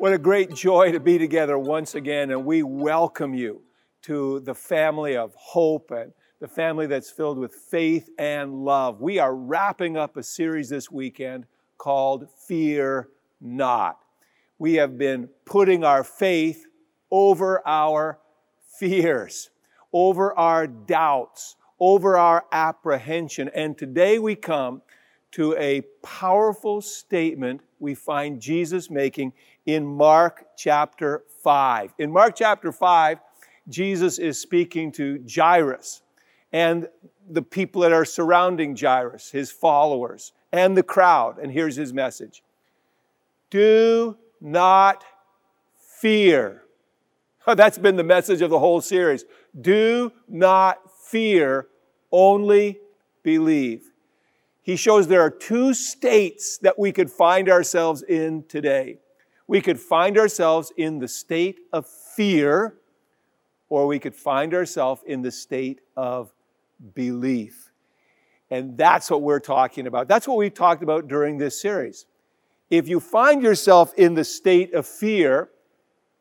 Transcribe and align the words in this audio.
What 0.00 0.14
a 0.14 0.18
great 0.18 0.54
joy 0.54 0.92
to 0.92 0.98
be 0.98 1.18
together 1.18 1.58
once 1.58 1.94
again, 1.94 2.30
and 2.30 2.46
we 2.46 2.62
welcome 2.62 3.34
you 3.34 3.60
to 4.00 4.40
the 4.40 4.54
family 4.54 5.14
of 5.14 5.34
hope 5.34 5.90
and 5.90 6.14
the 6.40 6.48
family 6.48 6.86
that's 6.86 7.10
filled 7.10 7.36
with 7.36 7.52
faith 7.52 8.08
and 8.18 8.64
love. 8.64 9.02
We 9.02 9.18
are 9.18 9.34
wrapping 9.34 9.98
up 9.98 10.16
a 10.16 10.22
series 10.22 10.70
this 10.70 10.90
weekend 10.90 11.44
called 11.76 12.28
Fear 12.48 13.10
Not. 13.42 13.98
We 14.58 14.76
have 14.76 14.96
been 14.96 15.28
putting 15.44 15.84
our 15.84 16.02
faith 16.02 16.64
over 17.10 17.60
our 17.68 18.20
fears, 18.78 19.50
over 19.92 20.32
our 20.38 20.66
doubts, 20.66 21.56
over 21.78 22.16
our 22.16 22.46
apprehension. 22.52 23.50
And 23.54 23.76
today 23.76 24.18
we 24.18 24.34
come 24.34 24.80
to 25.32 25.56
a 25.56 25.82
powerful 26.02 26.80
statement 26.80 27.60
we 27.78 27.94
find 27.94 28.40
Jesus 28.40 28.90
making 28.90 29.32
in 29.66 29.86
Mark 29.86 30.46
chapter 30.56 31.24
5. 31.42 31.94
In 31.98 32.10
Mark 32.10 32.34
chapter 32.36 32.72
5, 32.72 33.18
Jesus 33.68 34.18
is 34.18 34.40
speaking 34.40 34.90
to 34.92 35.24
Jairus 35.32 36.02
and 36.52 36.88
the 37.28 37.42
people 37.42 37.82
that 37.82 37.92
are 37.92 38.04
surrounding 38.04 38.76
Jairus, 38.76 39.30
his 39.30 39.52
followers, 39.52 40.32
and 40.52 40.76
the 40.76 40.82
crowd. 40.82 41.38
And 41.38 41.52
here's 41.52 41.76
his 41.76 41.92
message 41.92 42.42
Do 43.50 44.16
not 44.40 45.04
fear. 46.00 46.62
That's 47.46 47.78
been 47.78 47.96
the 47.96 48.04
message 48.04 48.42
of 48.42 48.50
the 48.50 48.58
whole 48.58 48.80
series. 48.80 49.24
Do 49.58 50.12
not 50.28 50.78
fear, 51.04 51.68
only 52.10 52.80
believe 53.22 53.89
he 54.70 54.76
shows 54.76 55.08
there 55.08 55.20
are 55.20 55.30
two 55.30 55.74
states 55.74 56.58
that 56.58 56.78
we 56.78 56.92
could 56.92 57.10
find 57.10 57.48
ourselves 57.48 58.02
in 58.02 58.44
today. 58.44 58.98
We 59.48 59.60
could 59.60 59.80
find 59.80 60.16
ourselves 60.16 60.72
in 60.76 61.00
the 61.00 61.08
state 61.08 61.58
of 61.72 61.88
fear, 61.88 62.76
or 63.68 63.88
we 63.88 63.98
could 63.98 64.14
find 64.14 64.54
ourselves 64.54 65.02
in 65.04 65.22
the 65.22 65.32
state 65.32 65.80
of 65.96 66.32
belief. 66.94 67.72
And 68.48 68.78
that's 68.78 69.10
what 69.10 69.22
we're 69.22 69.40
talking 69.40 69.88
about. 69.88 70.06
That's 70.06 70.28
what 70.28 70.36
we've 70.36 70.54
talked 70.54 70.84
about 70.84 71.08
during 71.08 71.36
this 71.36 71.60
series. 71.60 72.06
If 72.70 72.86
you 72.86 73.00
find 73.00 73.42
yourself 73.42 73.92
in 73.94 74.14
the 74.14 74.22
state 74.22 74.72
of 74.72 74.86
fear, 74.86 75.50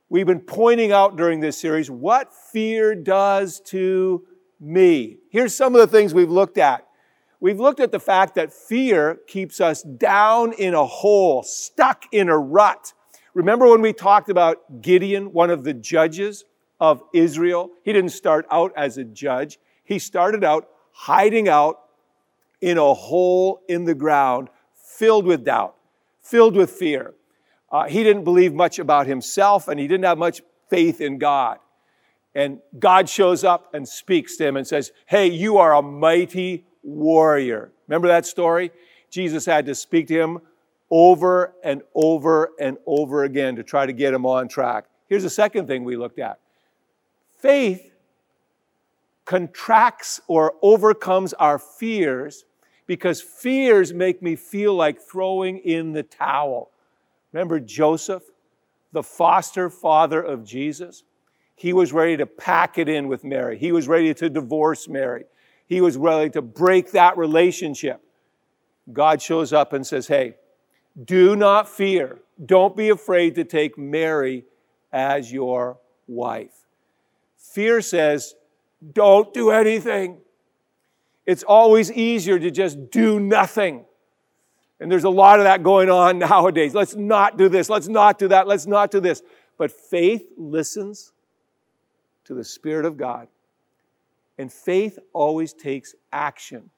we've 0.10 0.26
been 0.26 0.40
pointing 0.40 0.92
out 0.92 1.18
during 1.18 1.40
this 1.40 1.56
series 1.62 1.92
what 1.92 2.34
fear 2.34 2.96
does 2.96 3.60
to 3.68 4.26
me. 4.60 5.20
Here's 5.30 5.54
some 5.54 5.76
of 5.76 5.82
the 5.82 5.88
things 5.88 6.16
we've 6.16 6.32
looked 6.32 6.58
at. 6.58 6.89
We've 7.42 7.60
looked 7.60 7.80
at 7.80 7.92
the 7.92 8.00
fact 8.00 8.36
that 8.36 8.54
fear 8.54 9.20
keeps 9.28 9.62
us 9.62 9.82
down 9.82 10.52
in 10.54 10.74
a 10.74 10.86
hole, 10.86 11.44
stuck 11.44 12.06
in 12.12 12.28
a 12.28 12.38
rut. 12.38 12.94
Remember 13.34 13.68
when 13.68 13.82
we 13.82 13.94
talked 13.94 14.30
about 14.30 14.82
Gideon, 14.82 15.32
one 15.32 15.50
of 15.50 15.64
the 15.64 15.74
judges 15.74 16.44
of 16.82 17.02
Israel? 17.14 17.70
He 17.84 17.94
didn't 17.94 18.12
start 18.12 18.46
out 18.52 18.74
as 18.76 18.98
a 18.98 19.06
judge. 19.06 19.58
He 19.86 20.00
started 20.00 20.44
out 20.44 20.68
hiding 20.92 21.48
out 21.48 21.80
in 22.60 22.78
a 22.78 22.94
hole 22.94 23.62
in 23.70 23.86
the 23.86 23.96
ground, 23.96 24.50
filled 24.74 25.26
with 25.26 25.46
doubt, 25.46 25.76
filled 26.22 26.58
with 26.58 26.70
fear. 26.70 27.14
Uh, 27.72 27.88
he 27.88 28.04
didn't 28.04 28.26
believe 28.26 28.54
much 28.54 28.80
about 28.80 29.08
himself 29.08 29.70
and 29.70 29.80
he 29.80 29.88
didn't 29.88 30.06
have 30.06 30.18
much 30.18 30.42
faith 30.70 31.00
in 31.00 31.18
God. 31.20 31.60
And 32.36 32.60
God 32.78 33.08
shows 33.08 33.44
up 33.44 33.74
and 33.74 33.88
speaks 33.88 34.36
to 34.38 34.48
him 34.48 34.58
and 34.58 34.68
says, 34.68 34.92
Hey, 35.06 35.28
you 35.28 35.58
are 35.58 35.74
a 35.74 35.82
mighty 35.82 36.66
warrior. 36.84 37.72
Remember 37.88 38.08
that 38.08 38.26
story? 38.26 38.72
Jesus 39.10 39.46
had 39.46 39.66
to 39.66 39.76
speak 39.76 40.08
to 40.08 40.20
him 40.20 40.40
over 40.92 41.54
and 41.64 41.82
over 41.94 42.52
and 42.60 42.78
over 42.86 43.24
again 43.24 43.56
to 43.56 43.64
try 43.64 43.86
to 43.86 43.94
get 43.94 44.14
him 44.14 44.26
on 44.26 44.48
track. 44.48 44.86
Here's 45.08 45.24
the 45.24 45.30
second 45.30 45.68
thing 45.68 45.84
we 45.84 45.98
looked 45.98 46.20
at 46.20 46.40
faith 47.38 47.92
contracts 49.26 50.20
or 50.28 50.56
overcomes 50.64 51.34
our 51.34 51.60
fears 51.60 52.46
because 52.88 53.22
fears 53.22 53.94
make 53.94 54.24
me 54.24 54.36
feel 54.36 54.74
like 54.74 55.00
throwing 55.00 55.60
in 55.60 55.94
the 55.94 56.02
towel. 56.02 56.72
Remember 57.32 57.60
Joseph, 57.60 58.24
the 58.92 59.04
foster 59.04 59.70
father 59.70 60.20
of 60.20 60.44
Jesus? 60.44 61.04
He 61.56 61.74
was 61.74 61.94
ready 61.94 62.18
to 62.18 62.26
pack 62.26 62.80
it 62.80 62.90
in 62.90 63.08
with 63.08 63.24
Mary. 63.24 63.60
He 63.60 63.72
was 63.72 63.88
ready 63.88 64.14
to 64.16 64.30
divorce 64.30 64.88
Mary 64.88 65.26
he 65.70 65.82
was 65.82 66.00
willing 66.00 66.32
to 66.32 66.42
break 66.42 66.92
that 66.92 67.16
relationship. 67.16 68.02
God 68.92 69.22
shows 69.22 69.54
up 69.54 69.72
and 69.72 69.86
says, 69.86 70.08
Hey, 70.08 70.36
do 71.06 71.36
not 71.36 71.70
fear. 71.70 72.18
Don't 72.44 72.76
be 72.76 72.90
afraid 72.90 73.36
to 73.36 73.44
take 73.44 73.78
Mary 73.78 74.46
as 74.92 75.32
your 75.32 75.78
wife. 76.08 76.66
Fear 77.38 77.82
says, 77.82 78.34
Don't 78.94 79.32
do 79.32 79.52
anything. 79.52 80.18
It's 81.28 81.44
always 81.44 81.92
easier 81.92 82.40
to 82.40 82.50
just 82.50 82.90
do 82.90 83.20
nothing. 83.20 83.86
And 84.80 84.92
there's 84.92 85.04
a 85.04 85.10
lot 85.10 85.40
of 85.40 85.44
that 85.44 85.62
going 85.62 85.92
on 85.92 86.18
nowadays. 86.30 86.74
Let's 86.74 86.96
not 86.96 87.38
do 87.38 87.48
this. 87.48 87.70
Let's 87.70 87.88
not 87.88 88.18
do 88.18 88.30
that. 88.30 88.48
Let's 88.48 88.66
not 88.66 88.90
do 88.90 89.00
this. 89.00 89.22
But 89.60 89.72
faith 89.72 90.26
listens 90.36 91.14
to 92.24 92.34
the 92.34 92.44
Spirit 92.44 92.86
of 92.86 92.98
God 92.98 93.28
and 94.40 94.52
faith 94.52 94.98
always 95.12 95.54
takes 95.54 95.94
action. 96.14 96.70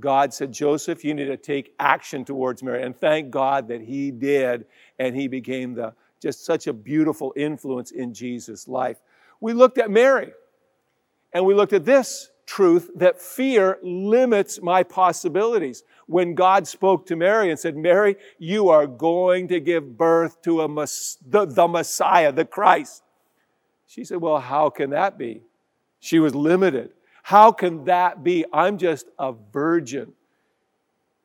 God 0.00 0.32
said, 0.32 0.52
Joseph, 0.52 1.04
you 1.04 1.12
need 1.12 1.26
to 1.26 1.36
take 1.36 1.74
action 1.78 2.24
towards 2.24 2.62
Mary. 2.62 2.82
And 2.82 2.96
thank 2.96 3.30
God 3.30 3.68
that 3.68 3.82
he 3.82 4.10
did, 4.10 4.64
and 4.98 5.14
he 5.14 5.28
became 5.28 5.74
the, 5.74 5.92
just 6.20 6.46
such 6.46 6.66
a 6.66 6.72
beautiful 6.72 7.34
influence 7.36 7.90
in 7.90 8.14
Jesus' 8.14 8.66
life. 8.66 8.96
We 9.38 9.52
looked 9.52 9.76
at 9.76 9.90
Mary, 9.90 10.32
and 11.34 11.44
we 11.44 11.54
looked 11.54 11.74
at 11.74 11.84
this 11.84 12.30
truth 12.46 12.90
that 12.96 13.20
fear 13.20 13.78
limits 13.82 14.62
my 14.62 14.82
possibilities. 14.82 15.84
When 16.06 16.34
God 16.34 16.66
spoke 16.66 17.06
to 17.06 17.16
Mary 17.16 17.50
and 17.50 17.58
said, 17.58 17.76
Mary, 17.76 18.16
you 18.38 18.70
are 18.70 18.86
going 18.86 19.48
to 19.48 19.60
give 19.60 19.98
birth 19.98 20.40
to 20.42 20.62
a 20.62 20.68
the, 20.68 21.44
the 21.44 21.68
Messiah, 21.68 22.32
the 22.32 22.46
Christ. 22.46 23.02
She 23.86 24.04
said, 24.04 24.22
Well, 24.22 24.40
how 24.40 24.70
can 24.70 24.90
that 24.90 25.18
be? 25.18 25.42
She 26.04 26.18
was 26.18 26.34
limited. 26.34 26.90
How 27.22 27.50
can 27.50 27.86
that 27.86 28.22
be? 28.22 28.44
I'm 28.52 28.76
just 28.76 29.06
a 29.18 29.32
virgin. 29.32 30.12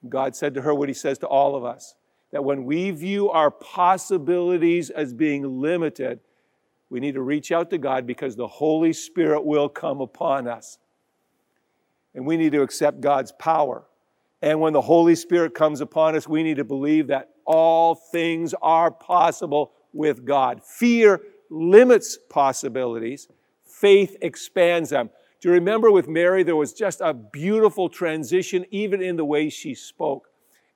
God 0.07 0.37
said 0.37 0.53
to 0.53 0.61
her 0.61 0.73
what 0.73 0.87
he 0.87 0.93
says 0.93 1.17
to 1.17 1.27
all 1.27 1.57
of 1.57 1.65
us 1.65 1.95
that 2.31 2.45
when 2.45 2.63
we 2.63 2.89
view 2.91 3.29
our 3.29 3.51
possibilities 3.51 4.89
as 4.89 5.13
being 5.13 5.59
limited, 5.59 6.21
we 6.89 7.01
need 7.01 7.15
to 7.15 7.21
reach 7.21 7.51
out 7.51 7.69
to 7.71 7.77
God 7.77 8.07
because 8.07 8.37
the 8.37 8.47
Holy 8.47 8.93
Spirit 8.93 9.43
will 9.43 9.67
come 9.67 9.99
upon 9.99 10.47
us. 10.47 10.77
And 12.15 12.25
we 12.25 12.37
need 12.37 12.53
to 12.53 12.61
accept 12.61 13.01
God's 13.01 13.33
power. 13.33 13.83
And 14.41 14.61
when 14.61 14.71
the 14.71 14.79
Holy 14.79 15.15
Spirit 15.15 15.53
comes 15.53 15.81
upon 15.81 16.15
us, 16.15 16.25
we 16.25 16.41
need 16.41 16.55
to 16.55 16.63
believe 16.63 17.07
that 17.07 17.31
all 17.43 17.95
things 17.95 18.53
are 18.61 18.91
possible 18.91 19.73
with 19.91 20.23
God. 20.23 20.63
Fear 20.63 21.19
limits 21.49 22.17
possibilities, 22.29 23.27
faith 23.79 24.17
expands 24.21 24.89
them. 24.89 25.09
Do 25.39 25.47
you 25.47 25.53
remember 25.53 25.91
with 25.91 26.07
Mary, 26.07 26.43
there 26.43 26.55
was 26.55 26.73
just 26.73 26.99
a 27.01 27.13
beautiful 27.13 27.87
transition, 27.87 28.65
even 28.71 29.01
in 29.01 29.15
the 29.15 29.25
way 29.25 29.49
she 29.49 29.73
spoke. 29.73 30.27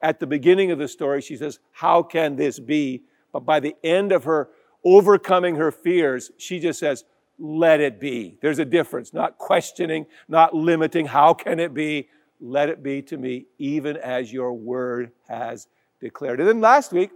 At 0.02 0.20
the 0.20 0.28
beginning 0.28 0.72
of 0.72 0.80
the 0.80 0.88
story, 0.88 1.22
she 1.22 1.36
says, 1.36 1.60
How 1.72 2.02
can 2.04 2.36
this 2.36 2.60
be? 2.60 3.04
But 3.32 3.42
by 3.42 3.60
the 3.60 3.76
end 3.84 4.12
of 4.12 4.24
her 4.24 4.50
overcoming 4.84 5.56
her 5.56 5.72
fears, 5.72 6.32
she 6.38 6.60
just 6.60 6.80
says, 6.80 7.04
Let 7.38 7.82
it 7.82 8.00
be. 8.00 8.38
There's 8.42 8.60
a 8.60 8.66
difference, 8.66 9.14
not 9.14 9.38
questioning, 9.38 10.06
not 10.28 10.54
limiting. 10.54 11.06
How 11.06 11.34
can 11.34 11.60
it 11.60 11.74
be? 11.74 12.10
Let 12.40 12.70
it 12.70 12.84
be 12.84 13.02
to 13.04 13.18
me, 13.18 13.46
even 13.58 13.98
as 13.98 14.32
your 14.32 14.54
word 14.54 15.12
has 15.28 15.68
declared. 16.00 16.40
And 16.40 16.48
then 16.48 16.62
last 16.62 16.92
week, 16.92 17.12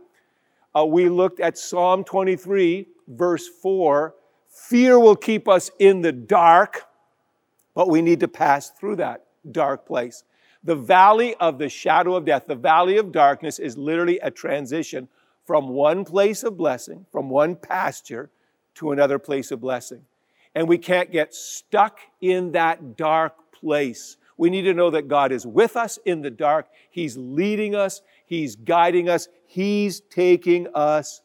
uh, 0.78 0.86
we 0.86 1.10
looked 1.10 1.40
at 1.40 1.58
Psalm 1.58 2.04
23, 2.04 2.88
verse 3.08 3.48
4 3.62 4.14
Fear 4.58 5.00
will 5.00 5.16
keep 5.16 5.48
us 5.48 5.70
in 5.78 6.02
the 6.02 6.12
dark, 6.12 6.88
but 7.76 7.90
we 7.90 8.02
need 8.02 8.20
to 8.22 8.28
pass 8.28 8.72
through 8.72 8.96
that 8.96 9.24
dark 9.50 9.86
place. 9.86 10.24
The 10.64 10.76
valley 10.76 11.36
of 11.36 11.60
the 11.60 11.70
shadow 11.70 12.16
of 12.16 12.26
death, 12.26 12.48
the 12.48 12.56
valley 12.56 12.98
of 12.98 13.12
darkness, 13.12 13.60
is 13.60 13.78
literally 13.78 14.18
a 14.20 14.32
transition 14.32 15.08
from 15.46 15.70
one 15.70 16.04
place 16.04 16.44
of 16.44 16.58
blessing, 16.58 17.06
from 17.12 17.30
one 17.30 17.56
pasture 17.56 18.32
to 18.76 18.92
another 18.92 19.20
place 19.20 19.52
of 19.52 19.62
blessing. 19.62 20.02
And 20.56 20.68
we 20.68 20.80
can't 20.80 21.12
get 21.12 21.36
stuck 21.36 22.00
in 22.20 22.52
that 22.54 22.98
dark 22.98 23.36
place. 23.52 24.18
We 24.38 24.50
need 24.50 24.64
to 24.64 24.74
know 24.74 24.90
that 24.90 25.08
God 25.08 25.32
is 25.32 25.46
with 25.46 25.78
us 25.78 26.00
in 26.04 26.22
the 26.22 26.32
dark. 26.32 26.68
He's 26.90 27.16
leading 27.16 27.76
us, 27.76 28.02
He's 28.26 28.56
guiding 28.56 29.08
us, 29.08 29.30
He's 29.46 30.00
taking 30.00 30.68
us 30.74 31.22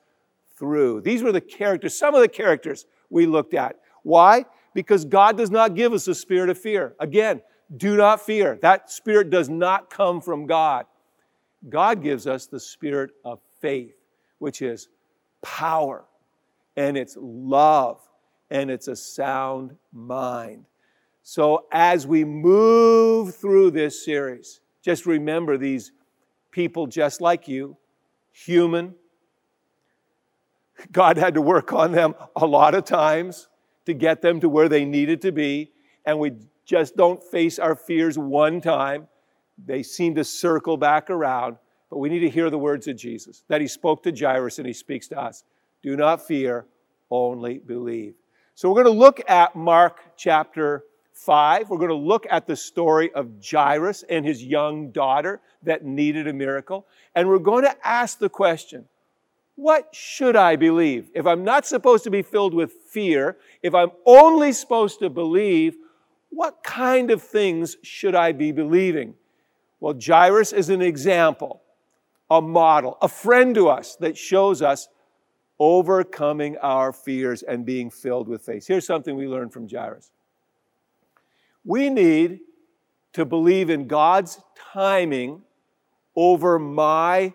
through. 0.57 1.01
These 1.01 1.23
were 1.23 1.33
the 1.33 1.41
characters, 1.41 1.99
some 1.99 2.15
of 2.15 2.21
the 2.21 2.29
characters 2.29 2.87
we 3.13 3.27
looked 3.27 3.55
at. 3.55 3.77
Why? 4.03 4.47
Because 4.75 5.05
God 5.05 5.37
does 5.37 5.51
not 5.51 5.75
give 5.75 5.93
us 5.93 6.09
a 6.09 6.15
spirit 6.15 6.49
of 6.49 6.59
fear. 6.59 6.95
Again, 6.99 7.43
do 7.77 7.97
not 7.97 8.21
fear. 8.21 8.59
That 8.63 8.91
spirit 8.91 9.31
does 9.31 9.49
not 9.49 9.91
come 9.91 10.21
from 10.21 10.47
God. 10.47 10.87
God 11.69 12.03
gives 12.03 12.27
us 12.27 12.47
the 12.47 12.59
spirit 12.59 13.11
of 13.25 13.39
faith, 13.61 13.95
which 14.39 14.63
is 14.63 14.89
power 15.43 16.05
and 16.77 16.97
it's 16.97 17.17
love 17.21 18.01
and 18.51 18.71
it's 18.71 18.89
a 18.89 18.97
sound 18.97 19.77
mind. 19.93 20.65
So, 21.23 21.67
as 21.71 22.07
we 22.07 22.25
move 22.25 23.37
through 23.37 23.71
this 23.71 24.05
series, 24.05 24.61
just 24.83 25.07
remember 25.07 25.57
these 25.57 25.93
people 26.51 26.89
just 26.89 27.21
like 27.21 27.47
you, 27.47 27.77
human. 28.33 28.95
God 30.91 31.17
had 31.17 31.35
to 31.35 31.43
work 31.43 31.73
on 31.73 31.93
them 31.93 32.15
a 32.35 32.47
lot 32.47 32.75
of 32.75 32.85
times 32.85 33.49
to 33.87 33.95
get 33.95 34.23
them 34.23 34.41
to 34.41 34.49
where 34.49 34.69
they 34.69 34.85
needed 34.85 35.23
to 35.23 35.33
be. 35.33 35.73
And 36.05 36.19
we 36.19 36.33
just 36.65 36.97
don't 36.97 37.23
face 37.23 37.59
our 37.59 37.77
fears 37.77 38.19
one 38.19 38.61
time. 38.61 39.09
They 39.65 39.83
seem 39.83 40.15
to 40.17 40.25
circle 40.25 40.77
back 40.77 41.11
around. 41.11 41.57
But 41.91 41.99
we 41.99 42.09
need 42.09 42.21
to 42.21 42.31
hear 42.31 42.49
the 42.49 42.59
words 42.59 42.89
of 42.89 42.97
Jesus 42.97 43.45
that 43.49 43.61
he 43.61 43.67
spoke 43.67 44.03
to 44.05 44.13
Jairus 44.13 44.59
and 44.59 44.67
he 44.67 44.73
speaks 44.73 45.09
to 45.09 45.21
us. 45.21 45.45
Do 45.83 45.97
not 45.97 46.27
fear, 46.27 46.65
only 47.11 47.59
believe. 47.59 48.15
So 48.55 48.69
we're 48.69 48.83
going 48.83 48.95
to 48.95 49.01
look 49.01 49.21
at 49.29 49.55
Mark 49.55 50.17
chapter 50.17 50.85
5. 51.13 51.69
We're 51.69 51.79
going 51.79 51.89
to 51.91 51.95
look 51.95 52.27
at 52.31 52.47
the 52.47 52.57
story 52.57 53.13
of 53.13 53.29
Jairus 53.45 54.05
and 54.09 54.25
his 54.25 54.43
young 54.43 54.91
daughter 54.91 55.41
that 55.63 55.85
needed 55.85 56.29
a 56.29 56.33
miracle. 56.33 56.87
And 57.15 57.29
we're 57.29 57.39
going 57.39 57.65
to 57.65 57.77
ask 57.87 58.19
the 58.19 58.29
question 58.29 58.87
what 59.57 59.95
should 59.95 60.37
I 60.37 60.57
believe? 60.57 61.11
If 61.15 61.27
I'm 61.27 61.45
not 61.45 61.67
supposed 61.67 62.05
to 62.05 62.11
be 62.11 62.23
filled 62.23 62.55
with 62.55 62.73
fear, 62.91 63.37
if 63.63 63.75
I'm 63.75 63.91
only 64.07 64.53
supposed 64.53 64.99
to 65.01 65.11
believe, 65.11 65.77
what 66.31 66.65
kind 66.65 67.11
of 67.11 67.23
things 67.23 67.77
should 67.83 68.15
I 68.15 68.33
be 68.33 68.53
believing? 68.53 69.15
Well, 69.81 69.95
Jairus 70.01 70.53
is 70.53 70.71
an 70.71 70.81
example, 70.81 71.63
a 72.31 72.41
model, 72.41 72.97
a 73.03 73.09
friend 73.09 73.55
to 73.57 73.69
us 73.69 73.97
that 73.97 74.17
shows 74.17 74.63
us 74.63 74.89
overcoming 75.59 76.57
our 76.59 76.93
fears 76.93 77.43
and 77.43 77.67
being 77.67 77.91
filled 77.91 78.29
with 78.29 78.43
faith. 78.43 78.67
Here's 78.67 78.87
something 78.87 79.15
we 79.17 79.29
learned 79.29 79.53
from 79.53 79.69
Jairus. 79.69 80.11
We 81.65 81.91
need 81.91 82.41
to 83.13 83.25
believe 83.25 83.71
in 83.71 83.87
God's 83.87 84.41
timing 84.73 85.43
over 86.17 86.59
my 86.59 87.35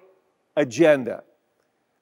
agenda. 0.56 1.24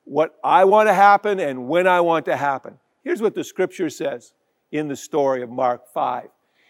What 0.05 0.35
I 0.43 0.63
want 0.63 0.87
to 0.87 0.93
happen 0.93 1.39
and 1.39 1.67
when 1.67 1.87
I 1.87 2.01
want 2.01 2.25
to 2.25 2.37
happen. 2.37 2.79
Here's 3.03 3.21
what 3.21 3.35
the 3.35 3.43
scripture 3.43 3.89
says 3.89 4.33
in 4.71 4.87
the 4.87 4.95
story 4.95 5.41
of 5.41 5.49
Mark 5.49 5.91
5. 5.93 6.29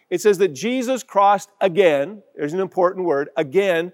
It 0.09 0.21
says 0.21 0.37
that 0.39 0.49
Jesus 0.49 1.03
crossed 1.03 1.49
again, 1.61 2.21
there's 2.35 2.53
an 2.53 2.59
important 2.59 3.05
word, 3.05 3.29
again, 3.35 3.91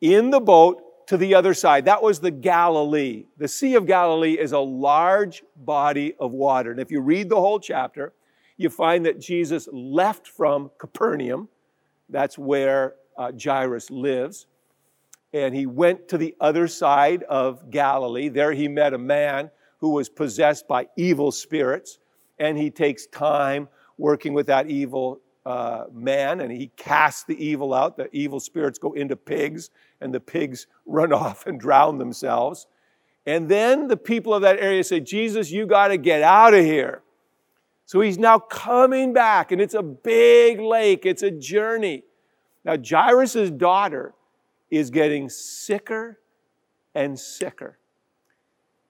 in 0.00 0.30
the 0.30 0.40
boat 0.40 1.06
to 1.08 1.16
the 1.16 1.34
other 1.34 1.54
side. 1.54 1.86
That 1.86 2.02
was 2.02 2.20
the 2.20 2.30
Galilee. 2.30 3.24
The 3.38 3.48
Sea 3.48 3.74
of 3.74 3.86
Galilee 3.86 4.38
is 4.38 4.52
a 4.52 4.58
large 4.58 5.42
body 5.56 6.14
of 6.20 6.32
water. 6.32 6.70
And 6.70 6.78
if 6.78 6.90
you 6.90 7.00
read 7.00 7.30
the 7.30 7.40
whole 7.40 7.58
chapter, 7.58 8.12
you 8.58 8.68
find 8.68 9.06
that 9.06 9.18
Jesus 9.18 9.68
left 9.72 10.28
from 10.28 10.70
Capernaum. 10.78 11.48
That's 12.08 12.36
where 12.36 12.94
uh, 13.16 13.32
Jairus 13.42 13.90
lives. 13.90 14.46
And 15.32 15.54
he 15.54 15.66
went 15.66 16.08
to 16.08 16.18
the 16.18 16.34
other 16.40 16.68
side 16.68 17.22
of 17.24 17.70
Galilee. 17.70 18.28
There 18.28 18.52
he 18.52 18.68
met 18.68 18.94
a 18.94 18.98
man 18.98 19.50
who 19.78 19.90
was 19.90 20.08
possessed 20.08 20.66
by 20.66 20.88
evil 20.96 21.30
spirits. 21.30 21.98
And 22.38 22.56
he 22.56 22.70
takes 22.70 23.06
time 23.06 23.68
working 23.98 24.32
with 24.32 24.46
that 24.46 24.70
evil 24.70 25.20
uh, 25.44 25.84
man 25.92 26.40
and 26.40 26.52
he 26.52 26.70
casts 26.76 27.24
the 27.24 27.42
evil 27.44 27.74
out. 27.74 27.96
The 27.96 28.08
evil 28.14 28.40
spirits 28.40 28.78
go 28.78 28.92
into 28.92 29.16
pigs 29.16 29.70
and 30.00 30.14
the 30.14 30.20
pigs 30.20 30.66
run 30.86 31.12
off 31.12 31.46
and 31.46 31.60
drown 31.60 31.98
themselves. 31.98 32.66
And 33.26 33.48
then 33.48 33.88
the 33.88 33.96
people 33.96 34.32
of 34.32 34.42
that 34.42 34.58
area 34.58 34.82
say, 34.82 35.00
Jesus, 35.00 35.50
you 35.50 35.66
got 35.66 35.88
to 35.88 35.98
get 35.98 36.22
out 36.22 36.54
of 36.54 36.64
here. 36.64 37.02
So 37.84 38.00
he's 38.02 38.18
now 38.18 38.38
coming 38.38 39.14
back, 39.14 39.50
and 39.50 39.62
it's 39.62 39.72
a 39.72 39.82
big 39.82 40.60
lake, 40.60 41.06
it's 41.06 41.22
a 41.22 41.30
journey. 41.30 42.04
Now, 42.62 42.76
Jairus' 42.76 43.50
daughter 43.50 44.12
is 44.70 44.90
getting 44.90 45.28
sicker 45.28 46.18
and 46.94 47.18
sicker. 47.18 47.78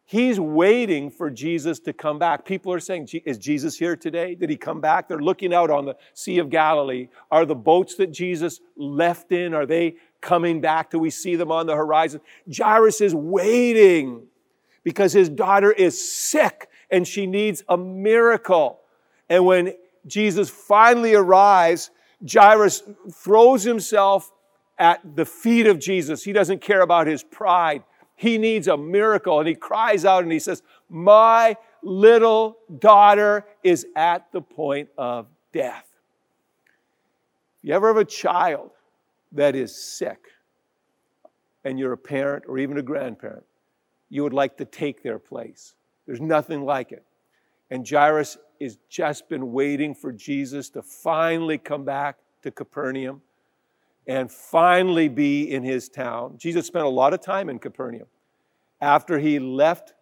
He's 0.05 0.41
waiting 0.41 1.11
for 1.11 1.29
Jesus 1.29 1.81
to 1.81 1.93
come 1.93 2.19
back. 2.19 2.47
People 2.47 2.73
are 2.73 2.81
saying, 2.81 3.09
Is 3.27 3.37
Jesus 3.37 3.79
here 3.79 3.95
today? 3.95 4.35
Did 4.35 4.49
he 4.49 4.57
come 4.57 4.81
back? 4.81 5.07
They're 5.07 5.19
looking 5.19 5.53
out 5.53 5.71
on 5.71 5.85
the 5.85 5.97
Sea 6.15 6.39
of 6.39 6.49
Galilee. 6.49 7.09
Are 7.31 7.45
the 7.45 7.55
boats 7.55 7.97
that 7.97 8.11
Jesus 8.11 8.61
left 8.75 9.33
in, 9.33 9.53
are 9.53 9.67
they 9.67 9.97
coming 10.23 10.63
back? 10.63 10.91
Do 10.91 10.99
we 10.99 11.11
see 11.11 11.37
them 11.37 11.53
on 11.53 11.67
the 11.67 11.77
horizon? 11.77 12.23
Jairus 12.51 13.03
is 13.03 13.15
waiting 13.15 14.23
because 14.83 15.13
his 15.13 15.29
daughter 15.29 15.71
is 15.71 16.11
sick 16.11 16.71
and 16.91 17.07
she 17.07 17.27
needs 17.27 17.63
a 17.69 17.77
miracle. 17.77 18.81
And 19.29 19.45
when 19.45 19.75
Jesus 20.07 20.49
finally 20.49 21.15
arrives, 21.15 21.91
Jairus 22.27 22.83
throws 23.13 23.63
himself 23.63 24.33
at 24.79 25.17
the 25.17 25.25
feet 25.25 25.67
of 25.67 25.79
Jesus. 25.79 26.25
He 26.25 26.33
doesn't 26.33 26.61
care 26.61 26.81
about 26.81 27.07
his 27.07 27.23
pride. 27.23 27.83
He 28.15 28.39
needs 28.39 28.69
a 28.69 28.77
miracle. 28.77 29.39
And 29.39 29.49
he 29.49 29.55
cries 29.55 30.05
out 30.05 30.23
and 30.23 30.33
he 30.33 30.39
says, 30.39 30.63
My 30.89 31.57
little 31.83 32.59
daughter 32.79 33.45
is 33.63 33.87
at 33.97 34.31
the 34.33 34.41
point 34.41 34.89
of 34.97 35.27
death. 35.53 35.87
If 37.63 37.69
you 37.69 37.75
ever 37.75 37.89
have 37.89 37.97
a 37.97 38.05
child 38.05 38.71
that 39.33 39.55
is 39.55 39.75
sick 39.75 40.19
and 41.65 41.79
you're 41.79 41.93
a 41.93 41.99
parent 41.99 42.45
or 42.49 42.59
even 42.59 42.79
a 42.79 42.83
grandparent, 42.83 43.45
you 44.11 44.23
would 44.23 44.33
like 44.33 44.57
to 44.57 44.65
take 44.65 45.03
their 45.03 45.19
place. 45.19 45.75
There's 46.07 46.21
nothing 46.21 46.65
like 46.65 46.93
it. 46.93 47.05
And 47.71 47.89
Jairus 47.89 48.39
has 48.61 48.79
just 48.89 49.29
been 49.29 49.53
waiting 49.53 49.95
for 49.95 50.13
Jesus 50.13 50.71
to 50.71 50.83
finally 50.83 51.59
come 51.59 51.85
back 51.85 52.17
to 52.43 52.51
Capernaum 52.51 53.21
and 54.09 54.33
finally 54.33 55.07
be 55.07 55.53
in 55.53 55.63
his 55.63 55.91
town. 55.91 56.35
Jesus 56.39 56.67
spent 56.67 56.87
a 56.87 56.89
lot 56.89 57.13
of 57.13 57.21
time 57.21 57.51
in 57.51 57.59
Capernaum. 57.59 58.09
After 58.81 59.19
he 59.19 59.39
left 59.39 59.93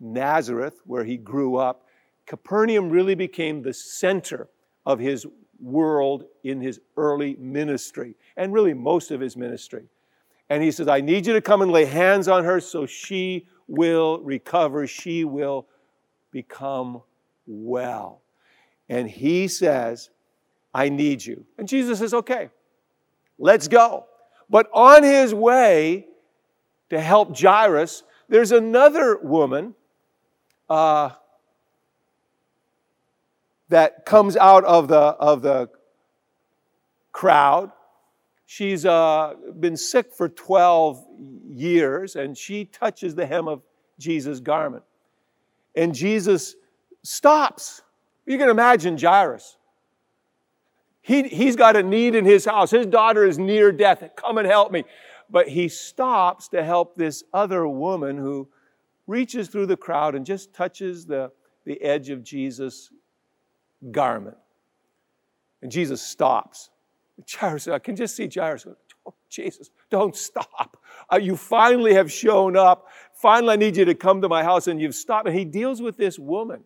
Nazareth, 0.00 0.80
where 0.84 1.04
he 1.04 1.16
grew 1.16 1.56
up, 1.56 1.86
Capernaum 2.26 2.90
really 2.90 3.14
became 3.14 3.62
the 3.62 3.72
center 3.72 4.48
of 4.84 4.98
his 4.98 5.26
world 5.60 6.24
in 6.42 6.60
his 6.60 6.80
early 6.96 7.36
ministry, 7.38 8.16
and 8.36 8.52
really 8.52 8.74
most 8.74 9.12
of 9.12 9.20
his 9.20 9.36
ministry. 9.36 9.84
And 10.50 10.62
he 10.62 10.72
says, 10.72 10.88
I 10.88 11.00
need 11.00 11.24
you 11.24 11.32
to 11.34 11.40
come 11.40 11.62
and 11.62 11.70
lay 11.70 11.84
hands 11.84 12.26
on 12.26 12.44
her 12.44 12.58
so 12.60 12.84
she 12.84 13.46
will 13.68 14.20
recover, 14.20 14.88
she 14.88 15.24
will 15.24 15.68
become 16.32 17.00
well. 17.46 18.22
And 18.88 19.08
he 19.08 19.46
says, 19.46 20.10
I 20.74 20.88
need 20.88 21.24
you. 21.24 21.46
And 21.58 21.68
Jesus 21.68 22.00
says, 22.00 22.12
Okay, 22.12 22.50
Let's 23.42 23.66
go. 23.66 24.06
But 24.48 24.70
on 24.72 25.02
his 25.02 25.34
way 25.34 26.06
to 26.90 27.00
help 27.00 27.36
Jairus, 27.36 28.04
there's 28.28 28.52
another 28.52 29.18
woman 29.18 29.74
uh, 30.70 31.10
that 33.68 34.06
comes 34.06 34.36
out 34.36 34.64
of 34.64 34.86
the, 34.86 34.96
of 34.96 35.42
the 35.42 35.70
crowd. 37.10 37.72
She's 38.46 38.86
uh, 38.86 39.34
been 39.58 39.76
sick 39.76 40.14
for 40.14 40.28
12 40.28 41.04
years, 41.48 42.14
and 42.14 42.38
she 42.38 42.66
touches 42.66 43.16
the 43.16 43.26
hem 43.26 43.48
of 43.48 43.62
Jesus' 43.98 44.38
garment. 44.38 44.84
And 45.74 45.92
Jesus 45.92 46.54
stops. 47.02 47.82
You 48.24 48.38
can 48.38 48.50
imagine 48.50 48.96
Jairus. 48.96 49.56
He, 51.02 51.24
he's 51.24 51.56
got 51.56 51.76
a 51.76 51.82
need 51.82 52.14
in 52.14 52.24
his 52.24 52.44
house. 52.44 52.70
His 52.70 52.86
daughter 52.86 53.26
is 53.26 53.38
near 53.38 53.72
death. 53.72 54.08
Come 54.16 54.38
and 54.38 54.46
help 54.46 54.70
me. 54.70 54.84
But 55.28 55.48
he 55.48 55.68
stops 55.68 56.48
to 56.48 56.62
help 56.62 56.94
this 56.94 57.24
other 57.34 57.66
woman 57.66 58.16
who 58.16 58.48
reaches 59.08 59.48
through 59.48 59.66
the 59.66 59.76
crowd 59.76 60.14
and 60.14 60.24
just 60.24 60.54
touches 60.54 61.04
the, 61.04 61.32
the 61.64 61.82
edge 61.82 62.08
of 62.08 62.22
Jesus' 62.22 62.90
garment. 63.90 64.36
And 65.60 65.72
Jesus 65.72 66.00
stops. 66.00 66.70
Jairus, 67.28 67.66
I 67.66 67.80
can 67.80 67.96
just 67.96 68.16
see 68.16 68.28
Jairus 68.32 68.66
oh, 69.04 69.14
Jesus, 69.28 69.70
don't 69.90 70.14
stop. 70.14 70.80
Uh, 71.12 71.16
you 71.16 71.36
finally 71.36 71.94
have 71.94 72.12
shown 72.12 72.56
up. 72.56 72.88
Finally, 73.12 73.54
I 73.54 73.56
need 73.56 73.76
you 73.76 73.84
to 73.84 73.94
come 73.94 74.22
to 74.22 74.28
my 74.28 74.44
house, 74.44 74.68
and 74.68 74.80
you've 74.80 74.94
stopped. 74.94 75.26
And 75.26 75.36
he 75.36 75.44
deals 75.44 75.82
with 75.82 75.96
this 75.96 76.18
woman, 76.18 76.62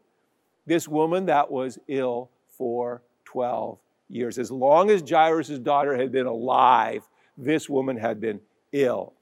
this 0.67 0.87
woman 0.87 1.27
that 1.27 1.51
was 1.51 1.79
ill 1.89 2.31
for 2.49 3.03
12 3.25 3.79
years. 4.09 4.39
As 4.39 4.51
long 4.51 4.91
as 4.91 5.03
Jairus' 5.09 5.59
daughter 5.59 5.97
had 5.97 6.13
been 6.13 6.27
alive, 6.27 7.09
this 7.37 7.69
woman 7.69 7.97
had 7.97 8.21
been 8.21 8.41
ill. 8.73 9.15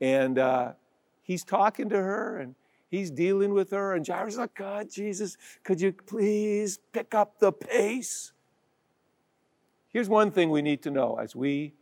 And 0.00 0.38
uh, 0.38 0.72
he's 1.22 1.44
talking 1.44 1.88
to 1.90 1.96
her 1.96 2.38
and 2.38 2.54
he's 2.90 3.10
dealing 3.10 3.52
with 3.52 3.70
her. 3.70 3.94
And 3.94 4.06
Jairus 4.06 4.34
is 4.34 4.38
like, 4.38 4.54
God, 4.54 4.90
Jesus, 4.90 5.36
could 5.64 5.80
you 5.80 5.92
please 5.92 6.78
pick 6.92 7.14
up 7.14 7.38
the 7.38 7.52
pace? 7.52 8.32
Here's 9.88 10.08
one 10.08 10.30
thing 10.30 10.50
we 10.50 10.62
need 10.62 10.82
to 10.82 10.90
know 10.90 11.16
as 11.16 11.34
we 11.34 11.74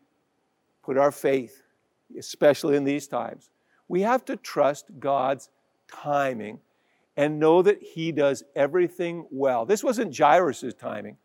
put 0.82 0.96
our 0.96 1.12
faith, 1.12 1.62
especially 2.16 2.76
in 2.76 2.84
these 2.84 3.06
times 3.06 3.50
we 3.88 4.02
have 4.02 4.24
to 4.26 4.36
trust 4.36 4.86
God's 4.98 5.48
timing 5.90 6.60
and 7.16 7.40
know 7.40 7.62
that 7.62 7.82
He 7.82 8.12
does 8.12 8.44
everything 8.54 9.26
well. 9.30 9.66
This 9.66 9.82
wasn't 9.82 10.16
Jairus' 10.16 10.74
timing. 10.78 11.16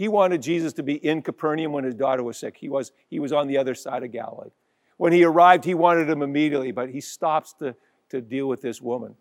He 0.00 0.08
wanted 0.08 0.40
Jesus 0.40 0.72
to 0.72 0.82
be 0.82 0.94
in 0.94 1.20
Capernaum 1.20 1.72
when 1.72 1.84
his 1.84 1.94
daughter 1.94 2.22
was 2.22 2.38
sick. 2.38 2.56
He 2.56 2.70
was, 2.70 2.90
he 3.10 3.18
was 3.18 3.34
on 3.34 3.48
the 3.48 3.58
other 3.58 3.74
side 3.74 4.02
of 4.02 4.10
Galilee. 4.10 4.48
When 4.96 5.12
he 5.12 5.24
arrived, 5.24 5.62
he 5.62 5.74
wanted 5.74 6.08
him 6.08 6.22
immediately, 6.22 6.72
but 6.72 6.88
he 6.88 7.02
stops 7.02 7.52
to, 7.58 7.76
to 8.08 8.22
deal 8.22 8.46
with 8.46 8.62
this 8.62 8.80
woman. 8.80 9.14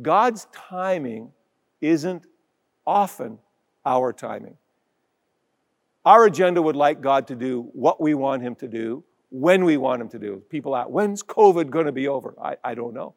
God's 0.00 0.46
timing 0.52 1.32
isn't 1.80 2.24
often 2.86 3.40
our 3.84 4.12
timing. 4.12 4.58
Our 6.04 6.26
agenda 6.26 6.62
would 6.62 6.76
like 6.76 7.00
God 7.00 7.26
to 7.26 7.34
do 7.34 7.68
what 7.72 8.00
we 8.00 8.14
want 8.14 8.44
Him 8.44 8.54
to 8.54 8.68
do, 8.68 9.02
when 9.30 9.64
we 9.64 9.76
want 9.76 10.02
Him 10.02 10.08
to 10.10 10.20
do. 10.20 10.40
People 10.50 10.76
ask, 10.76 10.88
when's 10.88 11.24
COVID 11.24 11.70
going 11.70 11.86
to 11.86 11.92
be 11.92 12.06
over? 12.06 12.36
I, 12.40 12.58
I 12.62 12.76
don't 12.76 12.94
know. 12.94 13.16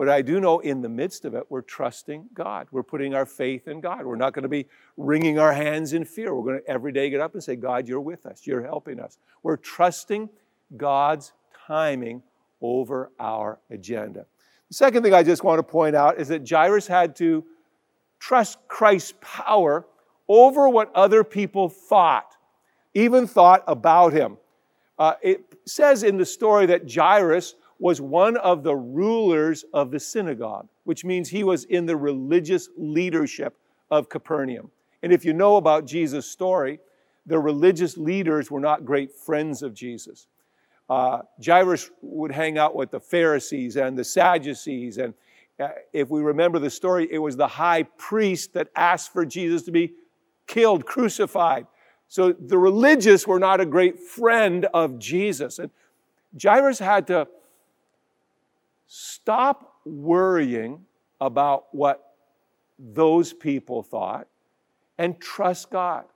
But 0.00 0.08
I 0.08 0.22
do 0.22 0.40
know 0.40 0.60
in 0.60 0.80
the 0.80 0.88
midst 0.88 1.26
of 1.26 1.34
it, 1.34 1.44
we're 1.50 1.60
trusting 1.60 2.30
God. 2.32 2.68
We're 2.70 2.82
putting 2.82 3.12
our 3.12 3.26
faith 3.26 3.68
in 3.68 3.82
God. 3.82 4.06
We're 4.06 4.16
not 4.16 4.32
going 4.32 4.44
to 4.44 4.48
be 4.48 4.66
wringing 4.96 5.38
our 5.38 5.52
hands 5.52 5.92
in 5.92 6.06
fear. 6.06 6.34
We're 6.34 6.42
going 6.42 6.62
to 6.62 6.66
every 6.66 6.90
day 6.90 7.10
get 7.10 7.20
up 7.20 7.34
and 7.34 7.44
say, 7.44 7.54
God, 7.54 7.86
you're 7.86 8.00
with 8.00 8.24
us. 8.24 8.46
You're 8.46 8.62
helping 8.62 8.98
us. 8.98 9.18
We're 9.42 9.58
trusting 9.58 10.30
God's 10.74 11.34
timing 11.66 12.22
over 12.62 13.10
our 13.20 13.60
agenda. 13.68 14.24
The 14.70 14.74
second 14.74 15.02
thing 15.02 15.12
I 15.12 15.22
just 15.22 15.44
want 15.44 15.58
to 15.58 15.62
point 15.62 15.94
out 15.94 16.18
is 16.18 16.28
that 16.28 16.48
Jairus 16.48 16.86
had 16.86 17.14
to 17.16 17.44
trust 18.18 18.56
Christ's 18.68 19.12
power 19.20 19.86
over 20.28 20.66
what 20.66 20.90
other 20.94 21.22
people 21.24 21.68
thought, 21.68 22.38
even 22.94 23.26
thought 23.26 23.64
about 23.66 24.14
him. 24.14 24.38
Uh, 24.98 25.16
it 25.20 25.58
says 25.66 26.04
in 26.04 26.16
the 26.16 26.24
story 26.24 26.64
that 26.64 26.90
Jairus 26.90 27.54
was 27.80 28.00
one 28.00 28.36
of 28.36 28.62
the 28.62 28.76
rulers 28.76 29.64
of 29.72 29.90
the 29.90 29.98
synagogue, 29.98 30.68
which 30.84 31.02
means 31.02 31.30
he 31.30 31.42
was 31.42 31.64
in 31.64 31.86
the 31.86 31.96
religious 31.96 32.68
leadership 32.76 33.56
of 33.90 34.08
Capernaum. 34.10 34.70
And 35.02 35.12
if 35.12 35.24
you 35.24 35.32
know 35.32 35.56
about 35.56 35.86
Jesus' 35.86 36.26
story, 36.26 36.78
the 37.24 37.38
religious 37.38 37.96
leaders 37.96 38.50
were 38.50 38.60
not 38.60 38.84
great 38.84 39.10
friends 39.10 39.62
of 39.62 39.72
Jesus. 39.72 40.26
Uh, 40.90 41.22
Jairus 41.44 41.90
would 42.02 42.32
hang 42.32 42.58
out 42.58 42.76
with 42.76 42.90
the 42.90 43.00
Pharisees 43.00 43.76
and 43.76 43.96
the 43.96 44.04
Sadducees. 44.04 44.98
And 44.98 45.14
uh, 45.58 45.68
if 45.94 46.10
we 46.10 46.20
remember 46.20 46.58
the 46.58 46.70
story, 46.70 47.08
it 47.10 47.18
was 47.18 47.36
the 47.36 47.48
high 47.48 47.84
priest 47.96 48.52
that 48.52 48.68
asked 48.76 49.10
for 49.12 49.24
Jesus 49.24 49.62
to 49.62 49.70
be 49.70 49.94
killed, 50.46 50.84
crucified. 50.84 51.66
So 52.08 52.32
the 52.32 52.58
religious 52.58 53.26
were 53.26 53.38
not 53.38 53.60
a 53.60 53.66
great 53.66 53.98
friend 54.00 54.66
of 54.74 54.98
Jesus. 54.98 55.58
And 55.58 55.70
Jairus 56.40 56.78
had 56.78 57.06
to 57.06 57.28
stop 58.92 59.76
worrying 59.84 60.84
about 61.20 61.66
what 61.70 62.16
those 62.76 63.32
people 63.32 63.84
thought 63.84 64.26
and 64.98 65.20
trust 65.20 65.70
God. 65.70 66.06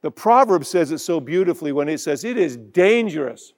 The 0.00 0.10
proverb 0.10 0.64
says 0.64 0.90
it 0.90 0.98
so 0.98 1.20
beautifully 1.20 1.70
when 1.70 1.88
it 1.88 2.00
says, 2.00 2.24
It 2.24 2.36
is 2.36 2.56
dangerous. 2.56 3.52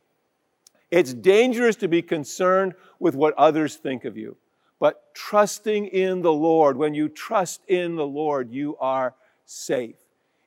It's 0.90 1.14
dangerous 1.14 1.74
to 1.76 1.88
be 1.88 2.02
concerned 2.02 2.74
with 2.98 3.14
what 3.14 3.32
others 3.38 3.76
think 3.76 4.04
of 4.04 4.14
you. 4.14 4.36
But 4.78 5.14
trusting 5.14 5.86
in 5.86 6.20
the 6.20 6.32
Lord, 6.32 6.76
when 6.76 6.92
you 6.92 7.08
trust 7.08 7.62
in 7.66 7.96
the 7.96 8.06
Lord, 8.06 8.50
you 8.50 8.76
are 8.78 9.14
safe. 9.46 9.96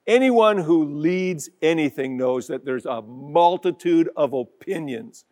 Anyone 0.05 0.59
who 0.59 0.85
leads 0.85 1.49
anything 1.63 2.15
knows 2.15 2.45
that 2.47 2.63
there's 2.63 2.85
a 2.85 3.01
multitude 3.01 4.09
of 4.15 4.33
opinions. 4.33 5.25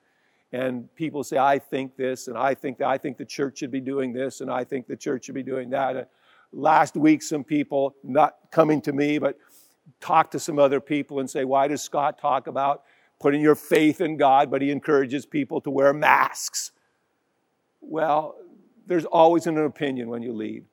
And 0.53 0.93
people 0.95 1.23
say, 1.23 1.37
I 1.37 1.59
think 1.59 1.95
this, 1.95 2.27
and 2.27 2.37
I 2.37 2.53
think 2.53 2.79
that, 2.79 2.87
I 2.87 2.97
think 2.97 3.17
the 3.17 3.25
church 3.25 3.59
should 3.59 3.71
be 3.71 3.79
doing 3.79 4.11
this, 4.11 4.41
and 4.41 4.51
I 4.51 4.63
think 4.63 4.87
the 4.87 4.97
church 4.97 5.25
should 5.25 5.35
be 5.35 5.43
doing 5.43 5.69
that. 5.69 5.95
And 5.95 6.05
last 6.51 6.97
week, 6.97 7.23
some 7.23 7.43
people, 7.43 7.95
not 8.03 8.35
coming 8.51 8.81
to 8.81 8.91
me, 8.91 9.17
but 9.17 9.37
talk 10.01 10.31
to 10.31 10.39
some 10.39 10.59
other 10.59 10.81
people 10.81 11.19
and 11.19 11.29
say, 11.29 11.45
Why 11.45 11.67
does 11.67 11.81
Scott 11.81 12.19
talk 12.19 12.47
about 12.47 12.83
putting 13.19 13.41
your 13.41 13.55
faith 13.55 14.01
in 14.01 14.17
God, 14.17 14.51
but 14.51 14.61
he 14.61 14.71
encourages 14.71 15.25
people 15.25 15.61
to 15.61 15.69
wear 15.69 15.93
masks? 15.93 16.71
Well, 17.79 18.35
there's 18.87 19.05
always 19.05 19.47
an 19.47 19.57
opinion 19.57 20.09
when 20.09 20.21
you 20.21 20.33
lead. 20.33 20.65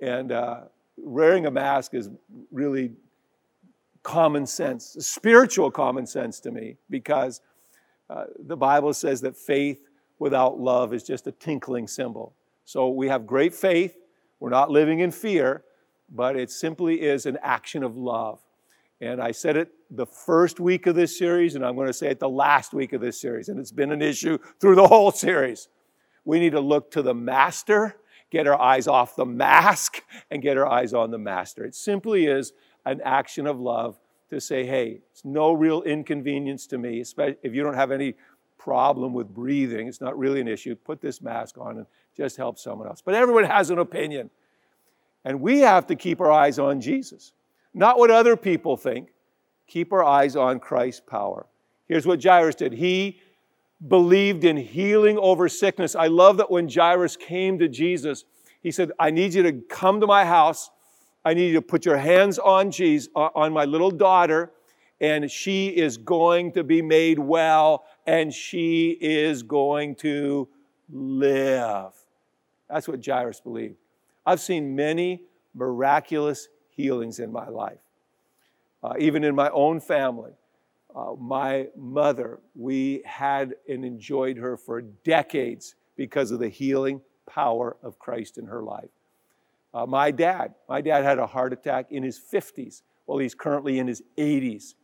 And 0.00 0.30
uh, 0.30 0.60
wearing 0.96 1.46
a 1.46 1.50
mask 1.50 1.94
is 1.94 2.10
really 2.52 2.92
common 4.02 4.46
sense, 4.46 4.96
spiritual 5.00 5.70
common 5.70 6.06
sense 6.06 6.38
to 6.40 6.50
me, 6.50 6.76
because 6.90 7.40
uh, 8.10 8.24
the 8.38 8.56
Bible 8.56 8.92
says 8.92 9.20
that 9.22 9.36
faith 9.36 9.78
without 10.18 10.58
love 10.58 10.92
is 10.94 11.02
just 11.02 11.26
a 11.26 11.32
tinkling 11.32 11.86
cymbal. 11.86 12.34
So 12.64 12.88
we 12.90 13.08
have 13.08 13.26
great 13.26 13.54
faith. 13.54 13.96
We're 14.40 14.50
not 14.50 14.70
living 14.70 15.00
in 15.00 15.10
fear, 15.10 15.64
but 16.10 16.36
it 16.36 16.50
simply 16.50 17.00
is 17.00 17.26
an 17.26 17.38
action 17.42 17.82
of 17.82 17.96
love. 17.96 18.40
And 19.00 19.20
I 19.20 19.32
said 19.32 19.56
it 19.56 19.70
the 19.90 20.06
first 20.06 20.60
week 20.60 20.86
of 20.86 20.94
this 20.94 21.18
series, 21.18 21.56
and 21.56 21.64
I'm 21.64 21.74
going 21.74 21.88
to 21.88 21.92
say 21.92 22.08
it 22.08 22.20
the 22.20 22.28
last 22.28 22.72
week 22.72 22.92
of 22.92 23.00
this 23.00 23.20
series. 23.20 23.48
And 23.48 23.58
it's 23.58 23.72
been 23.72 23.92
an 23.92 24.02
issue 24.02 24.38
through 24.60 24.76
the 24.76 24.86
whole 24.86 25.10
series. 25.10 25.68
We 26.24 26.40
need 26.40 26.52
to 26.52 26.60
look 26.60 26.90
to 26.92 27.02
the 27.02 27.14
Master 27.14 27.96
get 28.34 28.48
our 28.48 28.60
eyes 28.60 28.88
off 28.88 29.14
the 29.14 29.24
mask 29.24 30.02
and 30.28 30.42
get 30.42 30.58
our 30.58 30.66
eyes 30.66 30.92
on 30.92 31.12
the 31.12 31.18
master. 31.18 31.64
It 31.64 31.76
simply 31.76 32.26
is 32.26 32.52
an 32.84 33.00
action 33.04 33.46
of 33.46 33.60
love 33.60 33.96
to 34.30 34.40
say, 34.40 34.64
hey, 34.64 35.00
it's 35.10 35.24
no 35.24 35.52
real 35.52 35.82
inconvenience 35.82 36.66
to 36.68 36.78
me, 36.78 37.00
especially 37.00 37.36
if 37.42 37.54
you 37.54 37.62
don't 37.62 37.74
have 37.74 37.90
any 37.90 38.14
problem 38.58 39.12
with 39.12 39.28
breathing. 39.34 39.86
It's 39.88 40.00
not 40.00 40.18
really 40.18 40.40
an 40.40 40.48
issue. 40.48 40.74
Put 40.74 41.00
this 41.00 41.20
mask 41.20 41.58
on 41.58 41.78
and 41.78 41.86
just 42.16 42.36
help 42.36 42.58
someone 42.58 42.88
else. 42.88 43.02
But 43.04 43.14
everyone 43.14 43.44
has 43.44 43.70
an 43.70 43.78
opinion. 43.78 44.30
And 45.24 45.40
we 45.40 45.60
have 45.60 45.86
to 45.88 45.96
keep 45.96 46.20
our 46.20 46.30
eyes 46.30 46.58
on 46.58 46.80
Jesus, 46.80 47.32
not 47.72 47.98
what 47.98 48.10
other 48.10 48.36
people 48.36 48.76
think. 48.76 49.10
Keep 49.66 49.92
our 49.92 50.04
eyes 50.04 50.36
on 50.36 50.60
Christ's 50.60 51.00
power. 51.00 51.46
Here's 51.86 52.06
what 52.06 52.22
Jairus 52.22 52.54
did. 52.54 52.72
He 52.72 53.20
believed 53.88 54.44
in 54.44 54.56
healing 54.56 55.18
over 55.18 55.48
sickness. 55.48 55.94
I 55.94 56.06
love 56.06 56.36
that 56.38 56.50
when 56.50 56.68
Jairus 56.68 57.16
came 57.16 57.58
to 57.58 57.68
Jesus, 57.68 58.24
he 58.62 58.70
said, 58.70 58.92
I 58.98 59.10
need 59.10 59.34
you 59.34 59.42
to 59.42 59.52
come 59.52 60.00
to 60.00 60.06
my 60.06 60.24
house. 60.24 60.70
I 61.24 61.34
need 61.34 61.48
you 61.48 61.54
to 61.54 61.62
put 61.62 61.84
your 61.84 61.96
hands 61.96 62.38
on 62.38 62.70
Jesus, 62.70 63.08
uh, 63.16 63.28
on 63.34 63.52
my 63.52 63.64
little 63.64 63.90
daughter, 63.90 64.52
and 65.00 65.30
she 65.30 65.68
is 65.68 65.96
going 65.96 66.52
to 66.52 66.64
be 66.64 66.82
made 66.82 67.18
well, 67.18 67.84
and 68.06 68.32
she 68.32 68.96
is 69.00 69.42
going 69.42 69.94
to 69.96 70.48
live. 70.90 71.92
That's 72.68 72.86
what 72.86 73.04
Jairus 73.04 73.40
believed. 73.40 73.76
I've 74.26 74.40
seen 74.40 74.74
many 74.74 75.22
miraculous 75.54 76.48
healings 76.70 77.18
in 77.18 77.32
my 77.32 77.48
life, 77.48 77.78
uh, 78.82 78.94
even 78.98 79.24
in 79.24 79.34
my 79.34 79.50
own 79.50 79.80
family 79.80 80.32
uh, 80.94 81.14
my 81.18 81.68
mother, 81.76 82.38
we 82.54 83.02
had 83.04 83.54
and 83.68 83.84
enjoyed 83.84 84.36
her 84.36 84.56
for 84.56 84.80
decades 84.80 85.74
because 85.96 86.30
of 86.30 86.38
the 86.38 86.48
healing 86.48 87.00
power 87.26 87.76
of 87.82 87.98
Christ 87.98 88.38
in 88.38 88.46
her 88.46 88.62
life. 88.62 88.90
Uh, 89.74 89.84
my 89.84 90.12
dad, 90.12 90.54
my 90.68 90.80
dad 90.80 91.02
had 91.02 91.18
a 91.18 91.26
heart 91.26 91.52
attack 91.52 91.90
in 91.90 92.04
his 92.04 92.18
50s. 92.18 92.82
Well, 93.06 93.18
he's 93.18 93.34
currently 93.34 93.78
in 93.80 93.88
his 93.88 94.02
80s. 94.16 94.74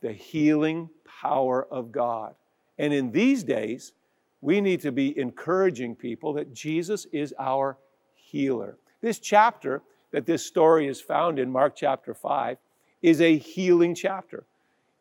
The 0.00 0.12
healing 0.12 0.88
power 1.20 1.66
of 1.70 1.92
God. 1.92 2.34
And 2.78 2.92
in 2.94 3.12
these 3.12 3.44
days, 3.44 3.92
we 4.40 4.60
need 4.60 4.80
to 4.80 4.90
be 4.90 5.16
encouraging 5.18 5.96
people 5.96 6.32
that 6.34 6.54
Jesus 6.54 7.06
is 7.12 7.34
our 7.38 7.76
healer. 8.14 8.78
This 9.00 9.18
chapter 9.18 9.82
that 10.12 10.26
this 10.26 10.44
story 10.46 10.86
is 10.86 11.00
found 11.00 11.38
in, 11.38 11.50
Mark 11.50 11.76
chapter 11.76 12.14
5, 12.14 12.56
is 13.02 13.20
a 13.20 13.36
healing 13.36 13.94
chapter 13.94 14.44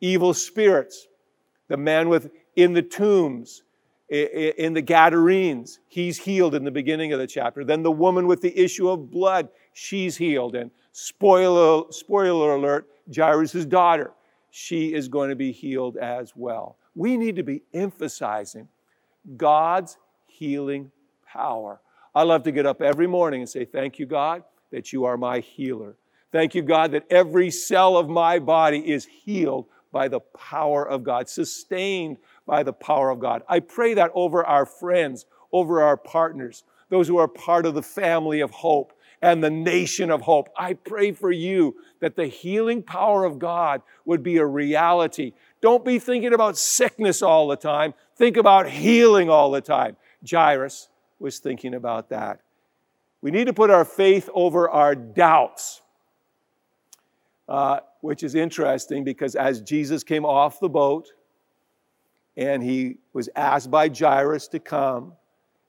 evil 0.01 0.33
spirits. 0.33 1.07
The 1.69 1.77
man 1.77 2.09
with 2.09 2.29
in 2.57 2.73
the 2.73 2.81
tombs, 2.81 3.63
in 4.09 4.73
the 4.73 4.81
Gadarenes, 4.81 5.79
he's 5.87 6.17
healed 6.17 6.55
in 6.55 6.63
the 6.63 6.71
beginning 6.71 7.13
of 7.13 7.19
the 7.19 7.27
chapter. 7.27 7.63
Then 7.63 7.83
the 7.83 7.91
woman 7.91 8.27
with 8.27 8.41
the 8.41 8.57
issue 8.57 8.89
of 8.89 9.09
blood, 9.09 9.49
she's 9.73 10.17
healed. 10.17 10.55
And 10.55 10.71
spoiler, 10.91 11.83
spoiler 11.91 12.55
alert, 12.55 12.87
Jairus' 13.13 13.65
daughter, 13.65 14.11
she 14.51 14.93
is 14.93 15.07
going 15.07 15.29
to 15.29 15.35
be 15.35 15.51
healed 15.51 15.97
as 15.97 16.33
well. 16.35 16.77
We 16.95 17.17
need 17.17 17.37
to 17.37 17.43
be 17.43 17.63
emphasizing 17.73 18.67
God's 19.37 19.97
healing 20.25 20.91
power. 21.25 21.81
I 22.13 22.23
love 22.23 22.43
to 22.43 22.51
get 22.51 22.65
up 22.65 22.81
every 22.81 23.07
morning 23.07 23.41
and 23.41 23.49
say, 23.49 23.65
Thank 23.65 23.97
you, 23.97 24.05
God, 24.05 24.43
that 24.71 24.93
you 24.93 25.05
are 25.05 25.17
my 25.17 25.39
healer. 25.39 25.95
Thank 26.31 26.55
you, 26.55 26.61
God, 26.61 26.91
that 26.91 27.05
every 27.09 27.51
cell 27.51 27.97
of 27.97 28.09
my 28.09 28.39
body 28.39 28.91
is 28.91 29.05
healed 29.05 29.67
by 29.91 30.07
the 30.07 30.19
power 30.19 30.87
of 30.87 31.03
God, 31.03 31.29
sustained 31.29 32.17
by 32.45 32.63
the 32.63 32.73
power 32.73 33.09
of 33.09 33.19
God. 33.19 33.43
I 33.47 33.59
pray 33.59 33.93
that 33.93 34.11
over 34.13 34.45
our 34.45 34.65
friends, 34.65 35.25
over 35.51 35.81
our 35.81 35.97
partners, 35.97 36.63
those 36.89 37.07
who 37.07 37.17
are 37.17 37.27
part 37.27 37.65
of 37.65 37.73
the 37.73 37.81
family 37.81 38.41
of 38.41 38.51
hope 38.51 38.93
and 39.21 39.41
the 39.41 39.49
nation 39.49 40.11
of 40.11 40.21
hope. 40.21 40.49
I 40.57 40.73
pray 40.73 41.13
for 41.13 41.31
you 41.31 41.75
that 42.01 42.15
the 42.15 42.27
healing 42.27 42.83
power 42.83 43.23
of 43.23 43.39
God 43.39 43.81
would 44.05 44.21
be 44.21 44.37
a 44.37 44.45
reality. 44.45 45.31
Don't 45.61 45.85
be 45.85 45.97
thinking 45.97 46.33
about 46.33 46.57
sickness 46.57 47.21
all 47.21 47.47
the 47.47 47.55
time. 47.55 47.93
Think 48.17 48.35
about 48.35 48.69
healing 48.69 49.29
all 49.29 49.49
the 49.49 49.61
time. 49.61 49.95
Jairus, 50.29 50.89
was 51.19 51.39
thinking 51.39 51.73
about 51.73 52.09
that. 52.09 52.41
We 53.21 53.31
need 53.31 53.45
to 53.45 53.53
put 53.53 53.69
our 53.69 53.85
faith 53.85 54.29
over 54.33 54.69
our 54.69 54.93
doubts, 54.93 55.81
uh, 57.47 57.79
which 58.01 58.23
is 58.23 58.35
interesting 58.35 59.05
because 59.05 59.35
as 59.35 59.61
Jesus 59.61 60.03
came 60.03 60.25
off 60.25 60.59
the 60.59 60.69
boat 60.69 61.13
and 62.35 62.63
he 62.63 62.97
was 63.13 63.29
asked 63.35 63.69
by 63.69 63.89
Jairus 63.89 64.47
to 64.49 64.59
come, 64.59 65.13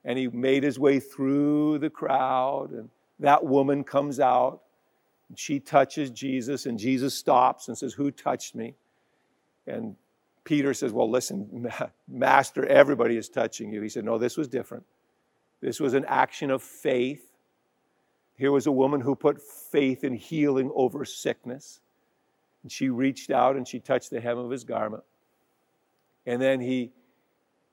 and 0.05 0.19
he 0.19 0.29
made 0.29 0.63
his 0.63 0.79
way 0.79 1.01
through 1.01 1.79
the 1.79 1.91
crowd, 1.91 2.73
and 2.73 2.89
that 3.21 3.45
woman 3.45 3.85
comes 3.85 4.21
out, 4.21 4.61
and 5.29 5.39
she 5.39 5.61
touches 5.61 6.11
Jesus, 6.11 6.67
and 6.67 6.79
Jesus 6.79 7.15
stops 7.15 7.69
and 7.69 7.77
says, 7.77 7.95
Who 7.95 8.11
touched 8.11 8.55
me? 8.55 8.75
And 9.67 9.97
Peter 10.45 10.75
says, 10.75 10.93
Well, 10.93 11.11
listen, 11.11 11.71
Master, 12.09 12.67
everybody 12.67 13.17
is 13.17 13.29
touching 13.29 13.73
you. 13.73 13.81
He 13.83 13.89
said, 13.89 14.05
No, 14.05 14.19
this 14.19 14.37
was 14.37 14.49
different. 14.49 14.85
This 15.61 15.81
was 15.81 15.95
an 15.95 16.05
action 16.07 16.51
of 16.51 16.63
faith. 16.63 17.27
Here 18.37 18.53
was 18.53 18.67
a 18.67 18.73
woman 18.73 19.01
who 19.01 19.15
put 19.15 19.41
faith 19.41 20.05
in 20.05 20.13
healing 20.15 20.71
over 20.75 21.05
sickness. 21.05 21.81
And 22.63 22.71
she 22.71 22.89
reached 22.89 23.31
out 23.31 23.57
and 23.57 23.67
she 23.67 23.79
touched 23.79 24.11
the 24.11 24.21
hem 24.21 24.39
of 24.39 24.51
his 24.51 24.65
garment. 24.65 25.05
And 26.27 26.41
then 26.41 26.61
he, 26.61 26.91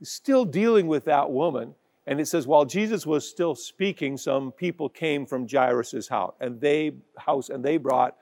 still 0.03 0.45
dealing 0.45 0.87
with 0.87 1.05
that 1.05 1.31
woman, 1.31 1.75
and 2.07 2.19
it 2.19 2.27
says, 2.27 2.47
while 2.47 2.65
Jesus 2.65 3.05
was 3.05 3.27
still 3.27 3.55
speaking, 3.55 4.17
some 4.17 4.51
people 4.51 4.89
came 4.89 5.25
from 5.25 5.47
Jairus' 5.47 6.07
house, 6.07 6.33
and 6.39 6.59
they 6.59 6.93
house, 7.17 7.49
and 7.49 7.63
they 7.63 7.77
brought, 7.77 8.15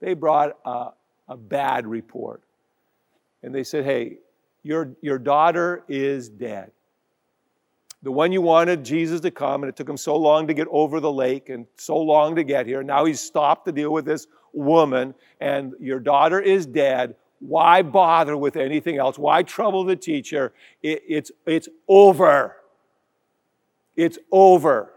they 0.00 0.14
brought 0.14 0.58
a, 0.64 0.88
a 1.28 1.36
bad 1.36 1.86
report. 1.86 2.42
And 3.42 3.54
they 3.54 3.64
said, 3.64 3.84
Hey, 3.84 4.18
your, 4.62 4.94
your 5.00 5.18
daughter 5.18 5.84
is 5.88 6.28
dead. 6.28 6.72
The 8.02 8.10
one 8.10 8.32
you 8.32 8.40
wanted 8.40 8.84
Jesus 8.84 9.20
to 9.20 9.30
come, 9.30 9.62
and 9.62 9.68
it 9.68 9.76
took 9.76 9.88
him 9.88 9.96
so 9.96 10.16
long 10.16 10.46
to 10.46 10.54
get 10.54 10.66
over 10.70 11.00
the 11.00 11.12
lake 11.12 11.50
and 11.50 11.66
so 11.76 11.98
long 11.98 12.34
to 12.36 12.42
get 12.42 12.66
here. 12.66 12.82
Now 12.82 13.04
he's 13.04 13.20
stopped 13.20 13.66
to 13.66 13.72
deal 13.72 13.92
with 13.92 14.06
this 14.06 14.26
woman, 14.52 15.14
and 15.40 15.74
your 15.78 16.00
daughter 16.00 16.40
is 16.40 16.66
dead. 16.66 17.14
Why 17.40 17.82
bother 17.82 18.36
with 18.36 18.56
anything 18.56 18.98
else? 18.98 19.18
Why 19.18 19.42
trouble 19.42 19.84
the 19.84 19.96
teacher? 19.96 20.52
It, 20.82 21.02
it's, 21.08 21.32
it's 21.46 21.68
over. 21.88 22.56
It's 23.96 24.18
over. 24.30 24.92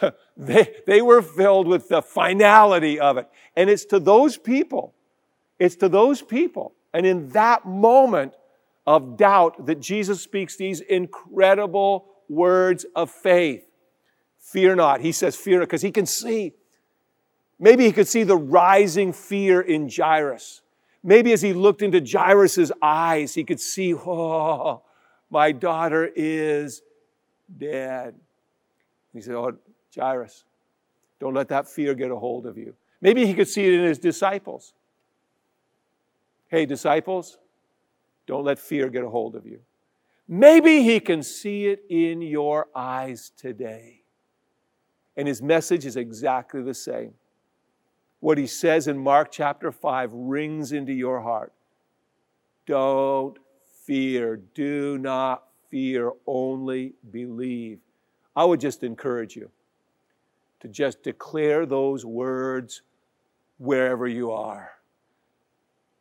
they, 0.36 0.74
they 0.86 1.02
were 1.02 1.20
filled 1.20 1.66
with 1.66 1.88
the 1.88 2.00
finality 2.00 2.98
of 2.98 3.18
it. 3.18 3.28
And 3.56 3.68
it's 3.68 3.84
to 3.86 3.98
those 3.98 4.36
people, 4.36 4.94
it's 5.58 5.76
to 5.76 5.88
those 5.88 6.22
people. 6.22 6.72
And 6.94 7.04
in 7.04 7.28
that 7.30 7.66
moment 7.66 8.34
of 8.86 9.16
doubt 9.16 9.66
that 9.66 9.80
Jesus 9.80 10.22
speaks 10.22 10.56
these 10.56 10.80
incredible 10.80 12.06
words 12.28 12.86
of 12.96 13.10
faith. 13.10 13.66
Fear 14.38 14.76
not. 14.76 15.00
He 15.00 15.12
says, 15.12 15.36
Fear 15.36 15.60
not, 15.60 15.66
because 15.66 15.82
he 15.82 15.90
can 15.92 16.06
see. 16.06 16.54
Maybe 17.58 17.84
he 17.84 17.92
could 17.92 18.08
see 18.08 18.22
the 18.22 18.36
rising 18.36 19.12
fear 19.12 19.60
in 19.60 19.90
Jairus. 19.94 20.62
Maybe 21.02 21.32
as 21.32 21.40
he 21.40 21.52
looked 21.52 21.82
into 21.82 22.00
Jairus' 22.00 22.70
eyes, 22.82 23.34
he 23.34 23.44
could 23.44 23.60
see, 23.60 23.94
Oh, 24.06 24.82
my 25.30 25.52
daughter 25.52 26.10
is 26.14 26.82
dead. 27.56 28.14
He 29.12 29.20
said, 29.20 29.34
Oh, 29.34 29.56
Jairus, 29.96 30.44
don't 31.18 31.34
let 31.34 31.48
that 31.48 31.68
fear 31.68 31.94
get 31.94 32.10
a 32.10 32.16
hold 32.16 32.46
of 32.46 32.58
you. 32.58 32.74
Maybe 33.00 33.26
he 33.26 33.34
could 33.34 33.48
see 33.48 33.66
it 33.66 33.74
in 33.74 33.84
his 33.84 33.98
disciples. 33.98 34.74
Hey, 36.48 36.66
disciples, 36.66 37.38
don't 38.26 38.44
let 38.44 38.58
fear 38.58 38.88
get 38.88 39.04
a 39.04 39.08
hold 39.08 39.36
of 39.36 39.46
you. 39.46 39.60
Maybe 40.28 40.82
he 40.82 41.00
can 41.00 41.22
see 41.22 41.66
it 41.66 41.84
in 41.88 42.22
your 42.22 42.68
eyes 42.74 43.32
today. 43.36 44.02
And 45.16 45.26
his 45.26 45.42
message 45.42 45.84
is 45.86 45.96
exactly 45.96 46.62
the 46.62 46.74
same. 46.74 47.14
What 48.20 48.38
he 48.38 48.46
says 48.46 48.86
in 48.86 48.98
Mark 48.98 49.32
chapter 49.32 49.72
5 49.72 50.10
rings 50.12 50.72
into 50.72 50.92
your 50.92 51.20
heart. 51.20 51.52
Don't 52.66 53.38
fear. 53.84 54.36
Do 54.54 54.98
not 54.98 55.44
fear. 55.70 56.12
Only 56.26 56.94
believe. 57.10 57.80
I 58.36 58.44
would 58.44 58.60
just 58.60 58.82
encourage 58.82 59.36
you 59.36 59.50
to 60.60 60.68
just 60.68 61.02
declare 61.02 61.66
those 61.66 62.04
words 62.04 62.82
wherever 63.58 64.06
you 64.06 64.30
are. 64.30 64.72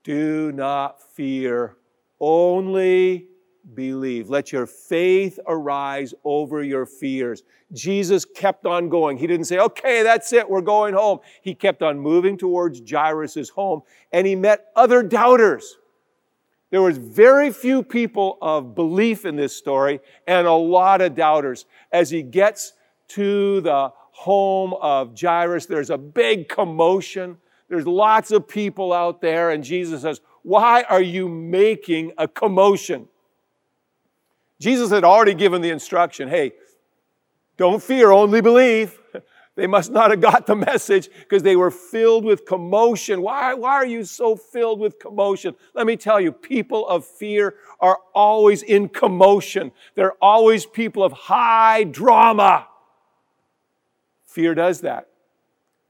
Do 0.03 0.51
not 0.51 1.01
fear, 1.01 1.75
only 2.19 3.27
believe. 3.73 4.29
Let 4.29 4.51
your 4.51 4.65
faith 4.65 5.39
arise 5.47 6.13
over 6.23 6.63
your 6.63 6.85
fears. 6.85 7.43
Jesus 7.71 8.25
kept 8.25 8.65
on 8.65 8.89
going. 8.89 9.17
He 9.17 9.27
didn't 9.27 9.45
say, 9.45 9.59
okay, 9.59 10.03
that's 10.03 10.33
it, 10.33 10.49
we're 10.49 10.61
going 10.61 10.93
home. 10.93 11.19
He 11.41 11.53
kept 11.53 11.83
on 11.83 11.99
moving 11.99 12.37
towards 12.37 12.81
Jairus' 12.89 13.49
home 13.49 13.81
and 14.11 14.25
he 14.25 14.35
met 14.35 14.67
other 14.75 15.03
doubters. 15.03 15.77
There 16.71 16.81
was 16.81 16.97
very 16.97 17.51
few 17.51 17.81
people 17.81 18.37
of 18.41 18.75
belief 18.75 19.25
in 19.25 19.35
this 19.35 19.55
story 19.55 19.99
and 20.27 20.45
a 20.45 20.53
lot 20.53 21.01
of 21.01 21.15
doubters. 21.15 21.65
As 21.91 22.09
he 22.09 22.21
gets 22.21 22.73
to 23.09 23.61
the 23.61 23.91
home 24.11 24.73
of 24.81 25.19
Jairus, 25.19 25.65
there's 25.65 25.89
a 25.89 25.97
big 25.97 26.47
commotion. 26.47 27.37
There's 27.69 27.87
lots 27.87 28.31
of 28.31 28.47
people 28.47 28.93
out 28.93 29.21
there, 29.21 29.51
and 29.51 29.63
Jesus 29.63 30.01
says, 30.01 30.21
Why 30.43 30.83
are 30.83 31.01
you 31.01 31.27
making 31.27 32.11
a 32.17 32.27
commotion? 32.27 33.07
Jesus 34.59 34.91
had 34.91 35.03
already 35.03 35.33
given 35.33 35.61
the 35.61 35.69
instruction 35.69 36.27
hey, 36.27 36.53
don't 37.57 37.81
fear, 37.81 38.11
only 38.11 38.41
believe. 38.41 38.99
They 39.55 39.67
must 39.67 39.91
not 39.91 40.11
have 40.11 40.21
got 40.21 40.47
the 40.47 40.55
message 40.55 41.09
because 41.19 41.43
they 41.43 41.57
were 41.57 41.69
filled 41.69 42.23
with 42.23 42.45
commotion. 42.45 43.21
Why, 43.21 43.53
why 43.55 43.73
are 43.73 43.85
you 43.85 44.05
so 44.05 44.37
filled 44.37 44.79
with 44.79 44.99
commotion? 44.99 45.53
Let 45.73 45.85
me 45.85 45.97
tell 45.97 46.21
you, 46.21 46.31
people 46.31 46.87
of 46.87 47.03
fear 47.03 47.55
are 47.81 47.97
always 48.15 48.63
in 48.63 48.87
commotion. 48.87 49.73
They're 49.95 50.13
always 50.21 50.65
people 50.65 51.03
of 51.03 51.11
high 51.11 51.83
drama. 51.83 52.67
Fear 54.27 54.55
does 54.55 54.79
that. 54.81 55.09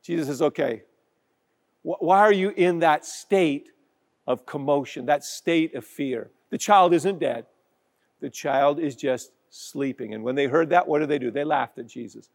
Jesus 0.02 0.26
says, 0.26 0.42
okay, 0.42 0.82
why 1.84 2.22
are 2.22 2.34
you 2.34 2.50
in 2.50 2.80
that 2.80 3.06
state 3.06 3.70
of 4.26 4.48
commotion, 4.48 5.06
that 5.06 5.24
state 5.24 5.76
of 5.76 5.86
fear? 5.86 6.32
The 6.50 6.58
child 6.58 6.96
isn't 6.96 7.20
dead. 7.20 7.46
The 8.22 8.30
child 8.30 8.80
is 8.80 8.96
just 8.96 9.32
sleeping. 9.50 10.14
And 10.14 10.24
when 10.24 10.36
they 10.36 10.46
heard 10.46 10.70
that, 10.70 10.88
what 10.88 11.00
did 11.00 11.10
they 11.10 11.20
do? 11.20 11.32
They 11.32 11.44
laughed 11.44 11.78
at 11.80 11.88
Jesus. 11.88 12.30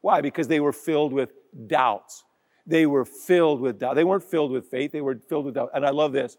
Why? 0.00 0.20
Because 0.20 0.48
they 0.48 0.60
were 0.60 0.72
filled 0.72 1.12
with 1.12 1.32
doubts. 1.66 2.24
They 2.66 2.86
were 2.86 3.04
filled 3.04 3.60
with 3.60 3.78
doubt. 3.78 3.94
They 3.94 4.04
weren't 4.04 4.24
filled 4.24 4.52
with 4.52 4.66
faith, 4.66 4.92
they 4.92 5.00
were 5.00 5.18
filled 5.28 5.46
with 5.46 5.54
doubt. 5.54 5.70
And 5.74 5.84
I 5.84 5.90
love 5.90 6.12
this 6.12 6.36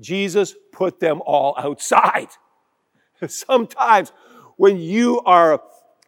Jesus 0.00 0.54
put 0.72 1.00
them 1.00 1.20
all 1.24 1.54
outside. 1.58 2.28
Sometimes 3.26 4.12
when 4.56 4.78
you 4.78 5.20
are 5.20 5.62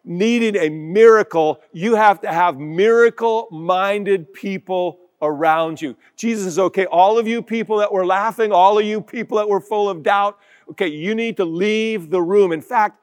needing 0.04 0.56
a 0.56 0.68
miracle, 0.68 1.60
you 1.72 1.94
have 1.94 2.20
to 2.22 2.32
have 2.32 2.58
miracle 2.58 3.48
minded 3.50 4.32
people 4.32 4.98
around 5.20 5.80
you. 5.80 5.96
Jesus 6.16 6.46
is 6.46 6.58
okay. 6.58 6.84
All 6.86 7.18
of 7.18 7.28
you 7.28 7.42
people 7.42 7.78
that 7.78 7.92
were 7.92 8.04
laughing, 8.04 8.50
all 8.52 8.78
of 8.78 8.84
you 8.84 9.00
people 9.00 9.38
that 9.38 9.48
were 9.48 9.60
full 9.60 9.88
of 9.88 10.02
doubt, 10.02 10.38
okay, 10.72 10.88
you 10.88 11.14
need 11.14 11.36
to 11.36 11.44
leave 11.44 12.10
the 12.10 12.20
room. 12.20 12.52
In 12.52 12.60
fact, 12.60 12.98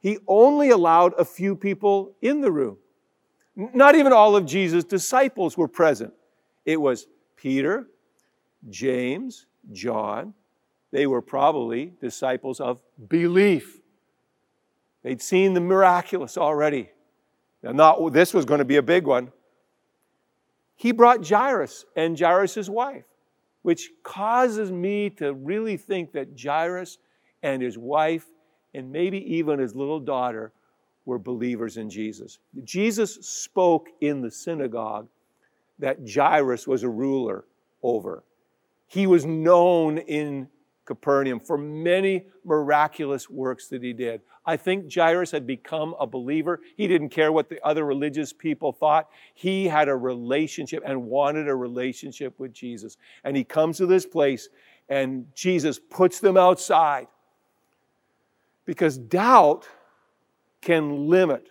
he 0.00 0.18
only 0.26 0.70
allowed 0.70 1.14
a 1.18 1.24
few 1.24 1.54
people 1.56 2.14
in 2.22 2.40
the 2.40 2.50
room. 2.50 2.78
Not 3.56 3.96
even 3.96 4.12
all 4.12 4.36
of 4.36 4.46
Jesus' 4.46 4.84
disciples 4.84 5.56
were 5.56 5.68
present. 5.68 6.12
It 6.64 6.80
was 6.80 7.08
Peter, 7.36 7.88
James, 8.70 9.46
John. 9.72 10.34
They 10.92 11.06
were 11.06 11.20
probably 11.20 11.92
disciples 12.00 12.60
of 12.60 12.80
belief. 13.08 13.80
They'd 15.02 15.20
seen 15.20 15.54
the 15.54 15.60
miraculous 15.60 16.38
already. 16.38 16.90
Now, 17.62 17.72
not 17.72 18.12
this 18.12 18.32
was 18.32 18.44
going 18.44 18.58
to 18.58 18.64
be 18.64 18.76
a 18.76 18.82
big 18.82 19.04
one. 19.04 19.32
He 20.76 20.92
brought 20.92 21.28
Jairus 21.28 21.84
and 21.96 22.18
Jairus' 22.18 22.68
wife, 22.68 23.04
which 23.62 23.90
causes 24.04 24.70
me 24.70 25.10
to 25.10 25.32
really 25.34 25.76
think 25.76 26.12
that 26.12 26.40
Jairus 26.40 26.98
and 27.42 27.62
his 27.62 27.78
wife, 27.78 28.26
and 28.74 28.90
maybe 28.92 29.18
even 29.36 29.58
his 29.58 29.74
little 29.74 30.00
daughter, 30.00 30.52
were 31.04 31.18
believers 31.18 31.78
in 31.78 31.88
Jesus. 31.88 32.38
Jesus 32.64 33.14
spoke 33.26 33.88
in 34.00 34.20
the 34.20 34.30
synagogue 34.30 35.08
that 35.78 35.98
Jairus 36.06 36.66
was 36.66 36.82
a 36.82 36.88
ruler 36.88 37.44
over. 37.82 38.22
He 38.86 39.06
was 39.06 39.24
known 39.24 39.98
in 39.98 40.48
Capernaum 40.84 41.40
for 41.40 41.56
many 41.58 42.26
miraculous 42.44 43.28
works 43.28 43.68
that 43.68 43.82
he 43.82 43.92
did. 43.92 44.22
I 44.44 44.56
think 44.56 44.92
Jairus 44.92 45.30
had 45.30 45.46
become 45.46 45.94
a 46.00 46.06
believer. 46.06 46.60
He 46.76 46.88
didn't 46.88 47.10
care 47.10 47.30
what 47.30 47.50
the 47.50 47.64
other 47.64 47.84
religious 47.84 48.32
people 48.32 48.72
thought. 48.72 49.08
He 49.34 49.68
had 49.68 49.88
a 49.88 49.94
relationship 49.94 50.82
and 50.86 51.04
wanted 51.04 51.48
a 51.48 51.54
relationship 51.54 52.38
with 52.40 52.54
Jesus. 52.54 52.96
And 53.24 53.36
he 53.36 53.44
comes 53.44 53.76
to 53.76 53.86
this 53.86 54.06
place, 54.06 54.48
and 54.88 55.26
Jesus 55.34 55.78
puts 55.78 56.20
them 56.20 56.38
outside 56.38 57.06
because 58.68 58.98
doubt 58.98 59.66
can 60.60 61.08
limit 61.08 61.48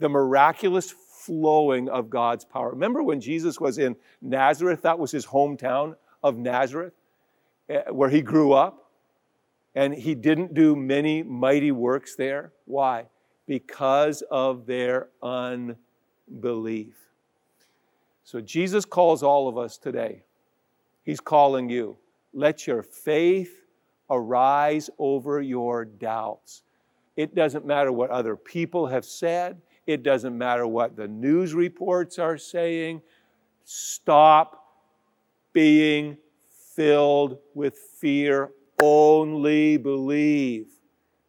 the 0.00 0.08
miraculous 0.08 0.90
flowing 0.90 1.88
of 1.88 2.10
God's 2.10 2.44
power. 2.44 2.70
Remember 2.70 3.04
when 3.04 3.20
Jesus 3.20 3.60
was 3.60 3.78
in 3.78 3.94
Nazareth? 4.20 4.82
That 4.82 4.98
was 4.98 5.12
his 5.12 5.24
hometown 5.24 5.94
of 6.24 6.36
Nazareth, 6.36 6.94
eh, 7.68 7.82
where 7.90 8.10
he 8.10 8.20
grew 8.20 8.52
up. 8.52 8.90
And 9.76 9.94
he 9.94 10.16
didn't 10.16 10.52
do 10.52 10.74
many 10.74 11.22
mighty 11.22 11.70
works 11.70 12.16
there. 12.16 12.52
Why? 12.64 13.06
Because 13.46 14.24
of 14.28 14.66
their 14.66 15.06
unbelief. 15.22 16.96
So 18.24 18.40
Jesus 18.40 18.84
calls 18.84 19.22
all 19.22 19.46
of 19.46 19.56
us 19.56 19.78
today. 19.78 20.24
He's 21.04 21.20
calling 21.20 21.68
you. 21.68 21.96
Let 22.32 22.66
your 22.66 22.82
faith 22.82 23.59
arise 24.10 24.90
over 24.98 25.40
your 25.40 25.84
doubts. 25.84 26.62
It 27.16 27.34
doesn't 27.34 27.64
matter 27.64 27.92
what 27.92 28.10
other 28.10 28.36
people 28.36 28.86
have 28.86 29.04
said, 29.04 29.60
it 29.86 30.02
doesn't 30.02 30.36
matter 30.36 30.66
what 30.66 30.96
the 30.96 31.08
news 31.08 31.54
reports 31.54 32.18
are 32.18 32.38
saying. 32.38 33.02
Stop 33.64 34.64
being 35.52 36.16
filled 36.74 37.38
with 37.54 37.76
fear. 37.76 38.50
Only 38.82 39.76
believe. 39.76 40.68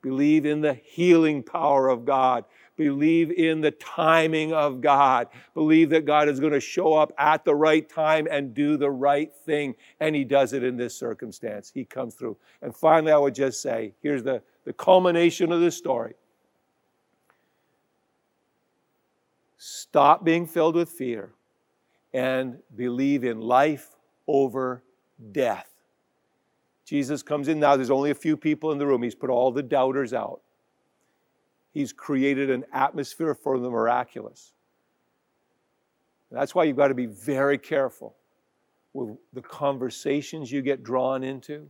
Believe 0.01 0.45
in 0.45 0.61
the 0.61 0.73
healing 0.73 1.43
power 1.43 1.89
of 1.89 2.05
God. 2.05 2.45
Believe 2.75 3.31
in 3.31 3.61
the 3.61 3.71
timing 3.71 4.53
of 4.53 4.81
God. 4.81 5.27
Believe 5.53 5.91
that 5.91 6.05
God 6.05 6.27
is 6.27 6.39
going 6.39 6.53
to 6.53 6.59
show 6.59 6.93
up 6.93 7.13
at 7.17 7.45
the 7.45 7.53
right 7.53 7.87
time 7.87 8.27
and 8.29 8.53
do 8.53 8.77
the 8.77 8.89
right 8.89 9.31
thing. 9.45 9.75
And 9.99 10.15
He 10.15 10.23
does 10.23 10.53
it 10.53 10.63
in 10.63 10.77
this 10.77 10.95
circumstance. 10.95 11.71
He 11.73 11.85
comes 11.85 12.15
through. 12.15 12.37
And 12.61 12.75
finally, 12.75 13.11
I 13.11 13.17
would 13.17 13.35
just 13.35 13.61
say 13.61 13.93
here's 14.01 14.23
the, 14.23 14.41
the 14.65 14.73
culmination 14.73 15.51
of 15.51 15.61
this 15.61 15.77
story. 15.77 16.15
Stop 19.57 20.23
being 20.23 20.47
filled 20.47 20.75
with 20.75 20.89
fear 20.89 21.33
and 22.13 22.57
believe 22.75 23.23
in 23.23 23.39
life 23.39 23.95
over 24.27 24.83
death. 25.31 25.70
Jesus 26.91 27.23
comes 27.23 27.47
in 27.47 27.57
now. 27.57 27.77
There's 27.77 27.89
only 27.89 28.11
a 28.11 28.15
few 28.15 28.35
people 28.35 28.73
in 28.73 28.77
the 28.77 28.85
room. 28.85 29.01
He's 29.01 29.15
put 29.15 29.29
all 29.29 29.49
the 29.49 29.63
doubters 29.63 30.13
out. 30.13 30.41
He's 31.73 31.93
created 31.93 32.49
an 32.49 32.65
atmosphere 32.73 33.33
for 33.33 33.57
the 33.59 33.69
miraculous. 33.69 34.51
That's 36.33 36.53
why 36.53 36.65
you've 36.65 36.75
got 36.75 36.89
to 36.89 36.93
be 36.93 37.05
very 37.05 37.57
careful 37.57 38.17
with 38.91 39.15
the 39.31 39.41
conversations 39.41 40.51
you 40.51 40.61
get 40.61 40.83
drawn 40.83 41.23
into, 41.23 41.65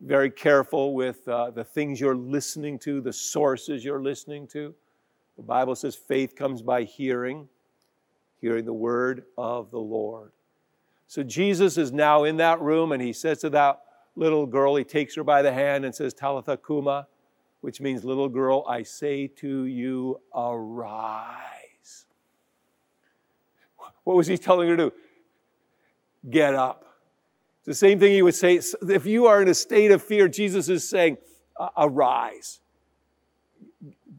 very 0.00 0.30
careful 0.30 0.94
with 0.94 1.26
uh, 1.26 1.50
the 1.50 1.64
things 1.64 2.00
you're 2.00 2.14
listening 2.14 2.78
to, 2.78 3.00
the 3.00 3.12
sources 3.12 3.84
you're 3.84 4.00
listening 4.00 4.46
to. 4.46 4.72
The 5.38 5.42
Bible 5.42 5.74
says 5.74 5.96
faith 5.96 6.36
comes 6.36 6.62
by 6.62 6.84
hearing, 6.84 7.48
hearing 8.40 8.64
the 8.64 8.72
word 8.72 9.24
of 9.36 9.72
the 9.72 9.80
Lord. 9.80 10.30
So 11.08 11.24
Jesus 11.24 11.76
is 11.76 11.90
now 11.90 12.22
in 12.22 12.36
that 12.36 12.60
room 12.60 12.92
and 12.92 13.02
he 13.02 13.12
says 13.12 13.40
to 13.40 13.50
that 13.50 13.80
little 14.16 14.46
girl, 14.46 14.74
he 14.76 14.84
takes 14.84 15.14
her 15.14 15.22
by 15.22 15.42
the 15.42 15.52
hand 15.52 15.84
and 15.84 15.94
says, 15.94 16.12
Talitha 16.14 16.58
Kuma, 16.66 17.06
which 17.60 17.80
means, 17.80 18.04
little 18.04 18.28
girl, 18.28 18.64
I 18.68 18.82
say 18.82 19.28
to 19.28 19.64
you, 19.64 20.20
arise. 20.34 22.06
What 24.04 24.16
was 24.16 24.26
he 24.26 24.38
telling 24.38 24.68
her 24.68 24.76
to 24.76 24.90
do? 24.90 24.96
Get 26.30 26.54
up. 26.54 26.84
The 27.64 27.74
same 27.74 27.98
thing 27.98 28.12
he 28.12 28.22
would 28.22 28.34
say 28.34 28.60
if 28.82 29.06
you 29.06 29.26
are 29.26 29.42
in 29.42 29.48
a 29.48 29.54
state 29.54 29.90
of 29.90 30.02
fear, 30.02 30.28
Jesus 30.28 30.68
is 30.68 30.88
saying, 30.88 31.18
arise. 31.76 32.60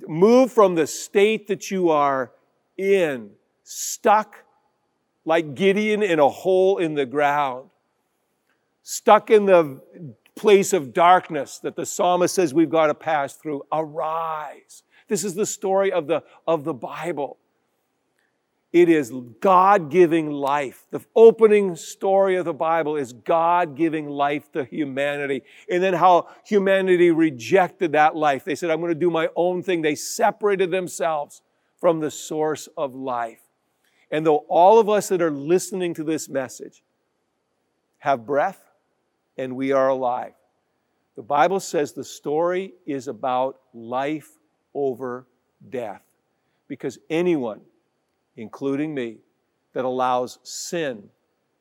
Move 0.08 0.52
from 0.52 0.76
the 0.76 0.86
state 0.86 1.48
that 1.48 1.72
you 1.72 1.90
are 1.90 2.32
in, 2.78 3.32
stuck 3.64 4.44
like 5.26 5.56
Gideon 5.56 6.04
in 6.04 6.20
a 6.20 6.30
hole 6.30 6.78
in 6.78 6.94
the 6.94 7.06
ground, 7.06 7.70
stuck 8.90 9.30
in 9.30 9.46
the 9.46 9.82
place 10.34 10.72
of 10.72 10.94
darkness 10.94 11.60
that 11.60 11.76
the 11.76 11.86
psalmist 11.86 12.34
says 12.34 12.54
we've 12.54 12.70
got 12.70 12.88
to 12.88 12.94
pass 12.94 13.34
through. 13.34 13.62
Arise. 13.70 14.84
This 15.10 15.26
is 15.26 15.36
the 15.36 15.46
story 15.46 15.92
of 15.92 16.08
the, 16.08 16.24
of 16.48 16.64
the 16.64 16.74
Bible. 16.74 17.38
It 18.72 18.88
is 18.88 19.12
God 19.42 19.92
giving 19.92 20.32
life. 20.32 20.86
The 20.90 21.02
opening 21.18 21.76
story 21.76 22.38
of 22.38 22.46
the 22.46 22.54
Bible 22.54 22.96
is 22.96 23.12
God 23.12 23.76
giving 23.76 24.08
life 24.08 24.50
to 24.54 24.64
humanity. 24.64 25.44
And 25.70 25.84
then 25.84 25.94
how 25.94 26.30
humanity 26.46 27.12
rejected 27.12 27.92
that 27.92 28.16
life. 28.16 28.46
They 28.46 28.56
said, 28.56 28.70
I'm 28.70 28.80
going 28.80 28.94
to 28.94 28.96
do 28.96 29.12
my 29.12 29.28
own 29.36 29.64
thing. 29.64 29.82
They 29.82 29.96
separated 29.96 30.72
themselves 30.72 31.42
from 31.82 32.00
the 32.00 32.10
source 32.10 32.70
of 32.78 32.96
life. 32.96 33.42
And 34.12 34.26
though 34.26 34.46
all 34.48 34.80
of 34.80 34.88
us 34.88 35.10
that 35.10 35.22
are 35.22 35.30
listening 35.32 35.94
to 35.96 36.06
this 36.06 36.30
message 36.30 36.84
have 37.98 38.26
breath, 38.26 38.64
and 39.38 39.56
we 39.56 39.72
are 39.72 39.90
alive. 39.90 40.34
The 41.16 41.24
Bible 41.24 41.60
says 41.60 41.94
the 41.94 42.04
story 42.04 42.74
is 42.86 43.08
about 43.08 43.60
life 43.74 44.30
over 44.74 45.26
death 45.70 46.04
because 46.68 47.00
anyone, 47.10 47.62
including 48.36 48.94
me, 48.94 49.18
that 49.74 49.86
allows 49.86 50.40
sin 50.44 51.10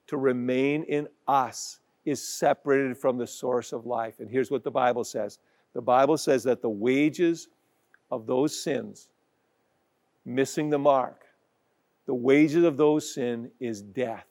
to 0.07 0.17
remain 0.17 0.85
in 0.85 1.09
us 1.27 1.81
is 2.05 2.27
separated 2.27 2.97
from 2.97 3.19
the 3.19 3.27
source 3.27 3.73
of 3.73 3.85
life. 3.85 4.21
And 4.21 4.31
here's 4.31 4.51
what 4.51 4.63
the 4.63 4.71
Bible 4.71 5.05
says 5.05 5.39
the 5.75 5.83
Bible 5.83 6.17
says 6.17 6.45
that 6.45 6.63
the 6.63 6.71
wages 6.71 7.49
of 8.11 8.27
those 8.27 8.59
sins, 8.59 9.09
missing 10.25 10.71
the 10.71 10.79
mark, 10.79 11.25
the 12.07 12.15
wages 12.15 12.65
of 12.65 12.77
those 12.77 13.13
sin 13.13 13.51
is 13.61 13.83
death. 13.83 14.27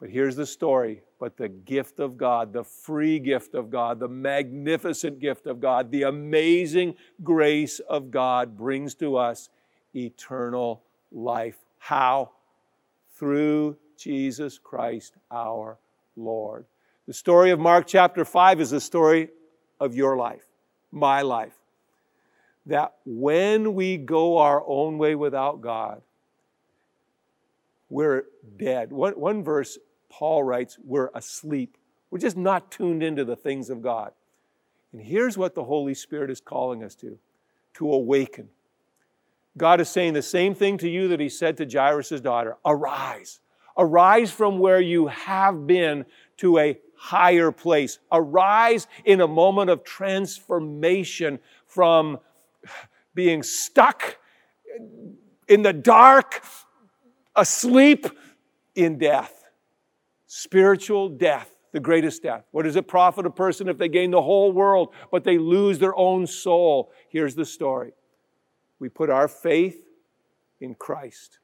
But 0.00 0.08
here's 0.08 0.34
the 0.34 0.46
story. 0.46 1.02
But 1.18 1.36
the 1.36 1.50
gift 1.50 2.00
of 2.00 2.16
God, 2.16 2.54
the 2.54 2.64
free 2.64 3.18
gift 3.18 3.54
of 3.54 3.70
God, 3.70 4.00
the 4.00 4.08
magnificent 4.08 5.20
gift 5.20 5.46
of 5.46 5.60
God, 5.60 5.90
the 5.90 6.04
amazing 6.04 6.94
grace 7.22 7.78
of 7.80 8.10
God 8.10 8.56
brings 8.56 8.94
to 8.96 9.16
us 9.16 9.50
eternal 9.94 10.82
life. 11.12 11.58
How? 11.78 12.30
Through 13.16 13.76
Jesus 13.98 14.58
Christ 14.58 15.14
our 15.30 15.78
Lord. 16.16 16.64
The 17.06 17.12
story 17.12 17.50
of 17.50 17.60
Mark 17.60 17.86
chapter 17.86 18.24
5 18.24 18.62
is 18.62 18.70
the 18.70 18.80
story 18.80 19.28
of 19.78 19.94
your 19.94 20.16
life, 20.16 20.46
my 20.90 21.20
life. 21.20 21.58
That 22.64 22.94
when 23.04 23.74
we 23.74 23.98
go 23.98 24.38
our 24.38 24.62
own 24.66 24.96
way 24.96 25.14
without 25.14 25.60
God, 25.60 26.00
we're 27.90 28.24
dead. 28.56 28.92
One, 28.92 29.14
one 29.14 29.42
verse 29.42 29.76
Paul 30.10 30.42
writes, 30.42 30.78
we're 30.84 31.10
asleep. 31.14 31.78
We're 32.10 32.18
just 32.18 32.36
not 32.36 32.70
tuned 32.70 33.02
into 33.02 33.24
the 33.24 33.36
things 33.36 33.70
of 33.70 33.80
God. 33.80 34.12
And 34.92 35.00
here's 35.00 35.38
what 35.38 35.54
the 35.54 35.64
Holy 35.64 35.94
Spirit 35.94 36.30
is 36.30 36.40
calling 36.40 36.84
us 36.84 36.94
to 36.96 37.18
to 37.74 37.92
awaken. 37.92 38.48
God 39.56 39.80
is 39.80 39.88
saying 39.88 40.14
the 40.14 40.22
same 40.22 40.54
thing 40.54 40.78
to 40.78 40.88
you 40.88 41.08
that 41.08 41.20
He 41.20 41.28
said 41.28 41.56
to 41.58 41.66
Jairus' 41.66 42.20
daughter 42.20 42.56
Arise. 42.64 43.40
Arise 43.76 44.30
from 44.30 44.58
where 44.58 44.80
you 44.80 45.06
have 45.06 45.66
been 45.66 46.04
to 46.38 46.58
a 46.58 46.78
higher 46.96 47.50
place. 47.50 47.98
Arise 48.12 48.86
in 49.04 49.20
a 49.20 49.28
moment 49.28 49.70
of 49.70 49.84
transformation 49.84 51.38
from 51.66 52.18
being 53.14 53.42
stuck 53.42 54.18
in 55.48 55.62
the 55.62 55.72
dark, 55.72 56.42
asleep 57.34 58.06
in 58.74 58.98
death. 58.98 59.39
Spiritual 60.32 61.08
death, 61.08 61.50
the 61.72 61.80
greatest 61.80 62.22
death. 62.22 62.44
What 62.52 62.62
does 62.62 62.76
it 62.76 62.86
profit 62.86 63.26
a 63.26 63.30
person 63.30 63.68
if 63.68 63.78
they 63.78 63.88
gain 63.88 64.12
the 64.12 64.22
whole 64.22 64.52
world, 64.52 64.94
but 65.10 65.24
they 65.24 65.38
lose 65.38 65.80
their 65.80 65.96
own 65.96 66.24
soul? 66.24 66.92
Here's 67.08 67.34
the 67.34 67.44
story 67.44 67.94
we 68.78 68.88
put 68.88 69.10
our 69.10 69.26
faith 69.26 69.88
in 70.60 70.76
Christ, 70.76 71.40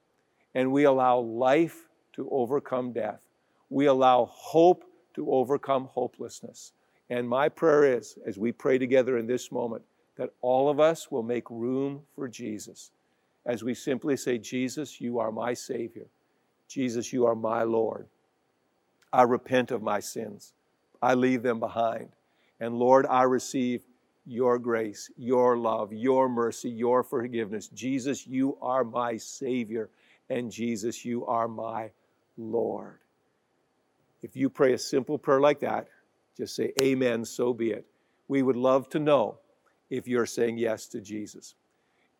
and 0.54 0.70
we 0.70 0.84
allow 0.84 1.18
life 1.18 1.88
to 2.12 2.28
overcome 2.30 2.92
death. 2.92 3.26
We 3.70 3.86
allow 3.86 4.26
hope 4.26 4.84
to 5.14 5.32
overcome 5.32 5.86
hopelessness. 5.86 6.72
And 7.10 7.28
my 7.28 7.48
prayer 7.48 7.96
is, 7.98 8.16
as 8.24 8.38
we 8.38 8.52
pray 8.52 8.78
together 8.78 9.18
in 9.18 9.26
this 9.26 9.50
moment, 9.50 9.82
that 10.14 10.30
all 10.42 10.70
of 10.70 10.78
us 10.78 11.10
will 11.10 11.24
make 11.24 11.50
room 11.50 12.02
for 12.14 12.28
Jesus 12.28 12.92
as 13.46 13.64
we 13.64 13.74
simply 13.74 14.16
say, 14.16 14.38
Jesus, 14.38 15.00
you 15.00 15.18
are 15.18 15.32
my 15.32 15.54
Savior. 15.54 16.06
Jesus, 16.68 17.12
you 17.12 17.26
are 17.26 17.34
my 17.34 17.64
Lord. 17.64 18.06
I 19.16 19.22
repent 19.22 19.70
of 19.70 19.82
my 19.82 20.00
sins. 20.00 20.52
I 21.00 21.14
leave 21.14 21.42
them 21.42 21.58
behind. 21.58 22.10
And 22.60 22.78
Lord, 22.78 23.06
I 23.06 23.22
receive 23.22 23.80
your 24.26 24.58
grace, 24.58 25.10
your 25.16 25.56
love, 25.56 25.90
your 25.90 26.28
mercy, 26.28 26.68
your 26.68 27.02
forgiveness. 27.02 27.68
Jesus, 27.68 28.26
you 28.26 28.58
are 28.60 28.84
my 28.84 29.16
Savior. 29.16 29.88
And 30.28 30.52
Jesus, 30.52 31.02
you 31.02 31.24
are 31.24 31.48
my 31.48 31.92
Lord. 32.36 32.98
If 34.20 34.36
you 34.36 34.50
pray 34.50 34.74
a 34.74 34.78
simple 34.78 35.16
prayer 35.16 35.40
like 35.40 35.60
that, 35.60 35.88
just 36.36 36.54
say, 36.54 36.74
Amen, 36.78 37.24
so 37.24 37.54
be 37.54 37.70
it. 37.70 37.86
We 38.28 38.42
would 38.42 38.56
love 38.56 38.90
to 38.90 38.98
know 38.98 39.38
if 39.88 40.06
you're 40.06 40.26
saying 40.26 40.58
yes 40.58 40.88
to 40.88 41.00
Jesus. 41.00 41.54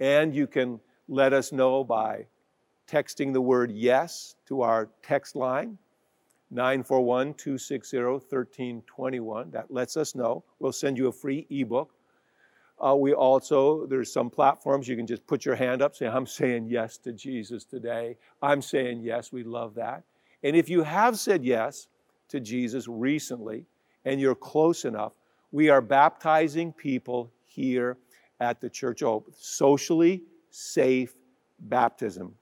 And 0.01 0.35
you 0.35 0.47
can 0.47 0.81
let 1.09 1.35
us 1.35 1.53
know 1.53 1.85
by 1.85 2.25
texting 2.89 3.35
the 3.35 3.43
word 3.43 3.71
yes 3.71 4.35
to 4.47 4.63
our 4.63 4.89
text 5.03 5.37
line, 5.37 5.77
941 6.51 7.35
260 7.35 7.97
1321. 7.97 9.51
That 9.51 9.71
lets 9.71 9.97
us 9.97 10.15
know. 10.15 10.45
We'll 10.59 10.73
send 10.73 10.97
you 10.97 11.09
a 11.09 11.13
free 11.13 11.47
ebook. 11.51 11.93
Uh, 12.79 12.95
we 12.95 13.15
also, 13.15 13.87
there's 13.87 14.13
some 14.13 14.29
platforms 14.29 14.87
you 14.87 14.97
can 14.97 15.07
just 15.07 15.27
put 15.27 15.45
your 15.45 15.55
hand 15.55 15.81
up, 15.81 15.97
say, 15.97 16.07
I'm 16.07 16.27
saying 16.27 16.67
yes 16.69 16.99
to 16.99 17.13
Jesus 17.13 17.65
today. 17.65 18.19
I'm 18.43 18.61
saying 18.61 19.01
yes. 19.01 19.33
We 19.33 19.45
love 19.45 19.75
that. 19.77 20.03
And 20.43 20.55
if 20.55 20.69
you 20.69 20.83
have 20.83 21.19
said 21.19 21.43
yes 21.43 21.89
to 22.29 22.39
Jesus 22.39 22.87
recently 22.87 23.65
and 24.05 24.21
you're 24.21 24.35
close 24.35 24.85
enough, 24.85 25.13
we 25.53 25.71
are 25.71 25.81
baptizing 25.81 26.73
people 26.73 27.33
here 27.45 27.97
at 28.41 28.61
the 28.61 28.69
Church 28.69 29.01
Hope. 29.01 29.33
Socially 29.35 30.23
safe 30.51 31.15
baptism. 31.61 32.35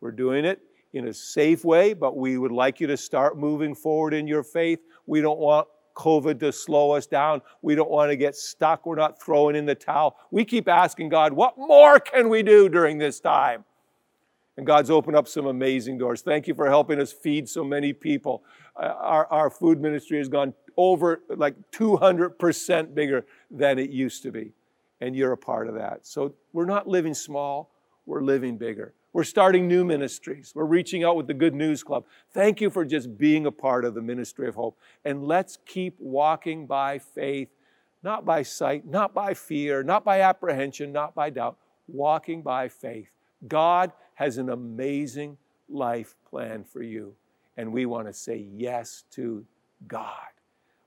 We're 0.00 0.12
doing 0.12 0.44
it 0.44 0.60
in 0.92 1.08
a 1.08 1.14
safe 1.14 1.64
way, 1.64 1.92
but 1.92 2.16
we 2.16 2.38
would 2.38 2.52
like 2.52 2.80
you 2.80 2.86
to 2.88 2.96
start 2.96 3.38
moving 3.38 3.74
forward 3.74 4.14
in 4.14 4.26
your 4.26 4.42
faith. 4.42 4.80
We 5.06 5.20
don't 5.20 5.38
want 5.38 5.68
COVID 5.94 6.40
to 6.40 6.52
slow 6.52 6.92
us 6.92 7.06
down. 7.06 7.42
We 7.62 7.74
don't 7.74 7.90
want 7.90 8.10
to 8.10 8.16
get 8.16 8.34
stuck. 8.34 8.86
We're 8.86 8.96
not 8.96 9.22
throwing 9.22 9.56
in 9.56 9.66
the 9.66 9.74
towel. 9.74 10.16
We 10.30 10.44
keep 10.44 10.68
asking 10.68 11.10
God, 11.10 11.32
what 11.32 11.58
more 11.58 12.00
can 12.00 12.28
we 12.28 12.42
do 12.42 12.68
during 12.68 12.98
this 12.98 13.20
time? 13.20 13.64
And 14.56 14.66
God's 14.66 14.90
opened 14.90 15.16
up 15.16 15.28
some 15.28 15.46
amazing 15.46 15.98
doors. 15.98 16.22
Thank 16.22 16.46
you 16.46 16.54
for 16.54 16.68
helping 16.68 17.00
us 17.00 17.12
feed 17.12 17.48
so 17.48 17.64
many 17.64 17.92
people. 17.92 18.42
Uh, 18.76 18.94
our, 18.98 19.26
our 19.26 19.50
food 19.50 19.80
ministry 19.80 20.18
has 20.18 20.28
gone 20.28 20.54
over 20.76 21.22
like 21.28 21.54
200% 21.72 22.94
bigger 22.94 23.24
than 23.50 23.78
it 23.78 23.90
used 23.90 24.22
to 24.24 24.32
be. 24.32 24.52
And 25.00 25.16
you're 25.16 25.32
a 25.32 25.38
part 25.38 25.68
of 25.68 25.74
that. 25.76 26.06
So 26.06 26.34
we're 26.52 26.66
not 26.66 26.86
living 26.86 27.14
small, 27.14 27.70
we're 28.06 28.22
living 28.22 28.58
bigger. 28.58 28.92
We're 29.12 29.24
starting 29.24 29.66
new 29.66 29.84
ministries. 29.84 30.52
We're 30.54 30.64
reaching 30.64 31.02
out 31.02 31.16
with 31.16 31.26
the 31.26 31.34
Good 31.34 31.54
News 31.54 31.82
Club. 31.82 32.04
Thank 32.32 32.60
you 32.60 32.70
for 32.70 32.84
just 32.84 33.18
being 33.18 33.46
a 33.46 33.50
part 33.50 33.84
of 33.84 33.94
the 33.94 34.02
ministry 34.02 34.46
of 34.46 34.54
hope. 34.54 34.78
And 35.04 35.24
let's 35.24 35.58
keep 35.66 35.96
walking 35.98 36.66
by 36.66 36.98
faith, 36.98 37.48
not 38.02 38.24
by 38.24 38.42
sight, 38.42 38.86
not 38.86 39.12
by 39.12 39.34
fear, 39.34 39.82
not 39.82 40.04
by 40.04 40.20
apprehension, 40.20 40.92
not 40.92 41.14
by 41.14 41.30
doubt, 41.30 41.56
walking 41.88 42.42
by 42.42 42.68
faith. 42.68 43.10
God 43.48 43.92
has 44.14 44.38
an 44.38 44.48
amazing 44.48 45.38
life 45.68 46.14
plan 46.28 46.62
for 46.62 46.82
you. 46.82 47.14
And 47.56 47.72
we 47.72 47.86
want 47.86 48.06
to 48.06 48.12
say 48.12 48.46
yes 48.54 49.04
to 49.12 49.44
God. 49.88 50.14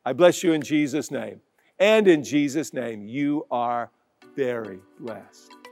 I 0.05 0.13
bless 0.13 0.43
you 0.43 0.53
in 0.53 0.61
Jesus' 0.61 1.11
name. 1.11 1.41
And 1.77 2.07
in 2.07 2.23
Jesus' 2.23 2.73
name, 2.73 3.05
you 3.05 3.45
are 3.51 3.91
very 4.35 4.79
blessed. 4.99 5.62